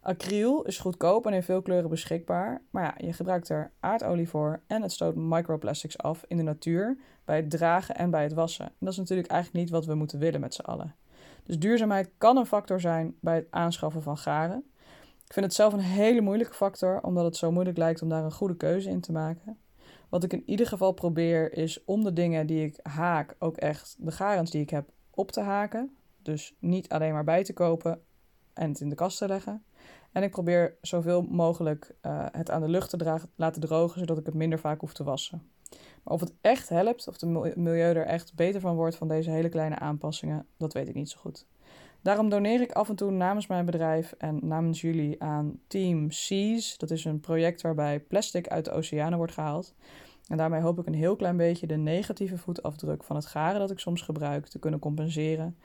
Acryl 0.02 0.64
is 0.64 0.80
goedkoop 0.80 1.26
en 1.26 1.34
in 1.34 1.44
veel 1.44 1.62
kleuren 1.62 1.90
beschikbaar, 1.90 2.62
maar 2.70 2.84
ja, 2.84 3.06
je 3.08 3.14
gebruikt 3.14 3.50
er 3.50 3.72
aardolie 3.80 4.30
voor 4.30 4.62
en 4.68 4.82
het 4.82 4.92
stoot 4.92 5.16
microplastics 5.16 5.98
af 5.98 6.24
in 6.28 6.38
de 6.38 6.44
natuur 6.44 6.98
bij 7.26 7.36
het 7.36 7.50
dragen 7.50 7.96
en 7.96 8.10
bij 8.10 8.24
het 8.24 8.34
wassen. 8.34 8.66
En 8.66 8.74
dat 8.80 8.92
is 8.92 8.98
natuurlijk 8.98 9.28
eigenlijk 9.28 9.64
niet 9.64 9.74
wat 9.74 9.86
we 9.86 9.96
moeten 9.96 10.20
willen 10.20 10.40
met 10.40 10.54
z'n 10.54 10.62
allen. 10.62 10.96
Dus 11.44 11.60
duurzaamheid 11.60 12.10
kan 12.18 12.38
een 12.38 12.46
factor 12.46 12.80
zijn 12.80 13.16
bij 13.20 13.36
het 13.36 13.48
aanschaffen 13.50 14.02
van 14.02 14.18
garen. 14.18 14.64
Ik 15.26 15.34
vind 15.34 15.46
het 15.46 15.56
zelf 15.56 15.74
een 15.74 15.80
hele 15.80 16.22
moeilijke 16.22 16.54
factor, 16.54 17.02
omdat 17.02 17.26
het 17.26 17.38
zo 17.38 17.52
moeilijk 17.52 17.78
lijkt 17.78 18.02
om 18.02 18.10
daar 18.10 18.24
een 18.24 18.32
goede 18.32 18.58
keuze 18.58 18.90
in 18.90 19.02
te 19.02 19.12
maken. 19.12 19.58
Wat 20.10 20.24
ik 20.24 20.34
in 20.34 20.44
ieder 20.46 20.68
geval 20.68 20.92
probeer 20.92 21.54
is 21.54 21.84
om 21.86 22.04
de 22.04 22.14
dingen 22.14 22.48
die 22.48 22.66
ik 22.66 22.80
haak 22.84 23.36
ook 23.40 23.58
echt 23.58 23.96
de 24.00 24.12
garens 24.12 24.52
die 24.52 24.62
ik 24.62 24.70
heb 24.70 24.90
op 25.10 25.32
te 25.32 25.42
haken. 25.42 25.96
Dus 26.22 26.56
niet 26.60 26.90
alleen 26.90 27.14
maar 27.14 27.24
bij 27.24 27.44
te 27.44 27.54
kopen 27.54 28.02
en 28.54 28.70
het 28.70 28.80
in 28.80 28.90
de 28.90 28.96
kast 28.96 29.18
te 29.18 29.28
leggen. 29.28 29.64
En 30.12 30.24
ik 30.24 30.32
probeer 30.32 30.78
zoveel 30.82 31.22
mogelijk 31.22 31.96
uh, 32.06 32.26
het 32.32 32.52
aan 32.52 32.62
de 32.62 32.68
lucht 32.68 32.90
te 32.90 32.98
dragen, 32.98 33.30
laten 33.36 33.62
drogen, 33.62 34.00
zodat 34.00 34.18
ik 34.18 34.26
het 34.26 34.36
minder 34.36 34.60
vaak 34.60 34.80
hoef 34.80 34.94
te 34.94 35.04
wassen. 35.04 35.42
Maar 36.04 36.14
of 36.14 36.20
het 36.20 36.34
echt 36.42 36.70
helpt, 36.70 37.08
of 37.08 37.18
de 37.18 37.54
milieu 37.56 37.96
er 37.96 38.06
echt 38.06 38.36
beter 38.36 38.62
van 38.62 38.76
wordt 38.76 38.96
van 38.96 39.08
deze 39.08 39.30
hele 39.30 39.50
kleine 39.50 39.80
aanpassingen, 39.80 40.46
dat 40.58 40.74
weet 40.74 40.88
ik 40.88 40.96
niet 40.96 41.10
zo 41.10 41.20
goed. 41.20 41.46
Daarom 42.02 42.30
doneer 42.30 42.62
ik 42.62 42.72
af 42.72 42.90
en 42.90 42.96
toe 42.96 43.12
namens 43.12 43.48
mijn 43.48 43.66
bedrijf 43.66 44.14
en 44.18 44.40
namens 44.42 44.82
jullie 44.82 45.24
aan 45.24 45.60
Team 45.68 46.12
Seas. 46.12 46.78
Dat 46.78 46.92
is 46.92 47.06
een 47.06 47.20
project 47.20 47.62
waarbij 47.62 48.00
plastic 48.00 48.48
uit 48.48 48.66
de 48.66 48.72
oceanen 48.72 49.18
wordt 49.18 49.34
gehaald. 49.34 49.74
En 50.28 50.38
daarmee 50.38 50.62
hoop 50.62 50.80
ik 50.80 50.86
een 50.86 50.94
heel 50.94 51.16
klein 51.16 51.38
beetje 51.38 51.68
de 51.68 51.78
negatieve 51.78 52.38
voetafdruk 52.38 53.04
van 53.04 53.16
het 53.16 53.26
garen 53.26 53.60
dat 53.60 53.72
ik 53.72 53.80
soms 53.80 54.02
gebruik 54.02 54.48
te 54.48 54.60
kunnen 54.60 54.80
compenseren. 54.80 55.58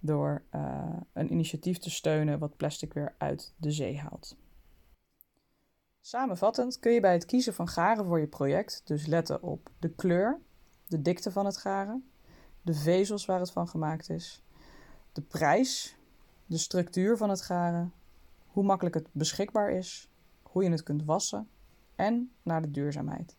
Door 0.00 0.42
uh, 0.54 0.96
een 1.12 1.32
initiatief 1.32 1.78
te 1.78 1.90
steunen 1.90 2.38
wat 2.38 2.56
plastic 2.56 2.92
weer 2.92 3.14
uit 3.18 3.54
de 3.56 3.70
zee 3.70 3.98
haalt. 3.98 4.36
Samenvattend 6.00 6.78
kun 6.78 6.92
je 6.92 7.00
bij 7.00 7.12
het 7.12 7.24
kiezen 7.24 7.54
van 7.54 7.68
garen 7.68 8.04
voor 8.04 8.20
je 8.20 8.26
project 8.26 8.82
dus 8.84 9.06
letten 9.06 9.42
op 9.42 9.70
de 9.78 9.88
kleur, 9.88 10.40
de 10.86 11.02
dikte 11.02 11.30
van 11.30 11.46
het 11.46 11.56
garen, 11.56 12.10
de 12.62 12.74
vezels 12.74 13.26
waar 13.26 13.40
het 13.40 13.50
van 13.50 13.68
gemaakt 13.68 14.10
is, 14.10 14.42
de 15.12 15.22
prijs, 15.22 15.96
de 16.46 16.58
structuur 16.58 17.16
van 17.16 17.30
het 17.30 17.42
garen, 17.42 17.92
hoe 18.46 18.64
makkelijk 18.64 18.94
het 18.94 19.08
beschikbaar 19.12 19.70
is, 19.70 20.10
hoe 20.42 20.64
je 20.64 20.70
het 20.70 20.82
kunt 20.82 21.04
wassen 21.04 21.48
en 21.94 22.32
naar 22.42 22.62
de 22.62 22.70
duurzaamheid. 22.70 23.36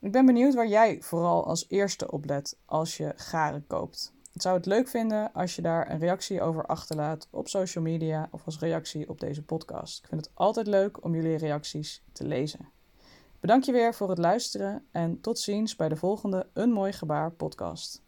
Ik 0.00 0.12
ben 0.12 0.26
benieuwd 0.26 0.54
waar 0.54 0.68
jij 0.68 1.02
vooral 1.02 1.46
als 1.46 1.68
eerste 1.68 2.10
op 2.10 2.24
let 2.24 2.58
als 2.64 2.96
je 2.96 3.12
garen 3.16 3.66
koopt. 3.66 4.14
Zou 4.32 4.56
het 4.56 4.66
leuk 4.66 4.88
vinden 4.88 5.32
als 5.32 5.56
je 5.56 5.62
daar 5.62 5.90
een 5.90 5.98
reactie 5.98 6.42
over 6.42 6.66
achterlaat 6.66 7.28
op 7.30 7.48
social 7.48 7.84
media 7.84 8.28
of 8.30 8.44
als 8.44 8.58
reactie 8.58 9.08
op 9.08 9.20
deze 9.20 9.42
podcast. 9.42 9.98
Ik 9.98 10.08
vind 10.08 10.24
het 10.24 10.34
altijd 10.34 10.66
leuk 10.66 11.04
om 11.04 11.14
jullie 11.14 11.36
reacties 11.36 12.02
te 12.12 12.24
lezen. 12.24 12.68
Bedank 13.40 13.64
je 13.64 13.72
weer 13.72 13.94
voor 13.94 14.08
het 14.08 14.18
luisteren 14.18 14.86
en 14.90 15.20
tot 15.20 15.38
ziens 15.38 15.76
bij 15.76 15.88
de 15.88 15.96
volgende 15.96 16.46
Een 16.52 16.72
Mooi 16.72 16.92
Gebaar 16.92 17.30
podcast. 17.30 18.02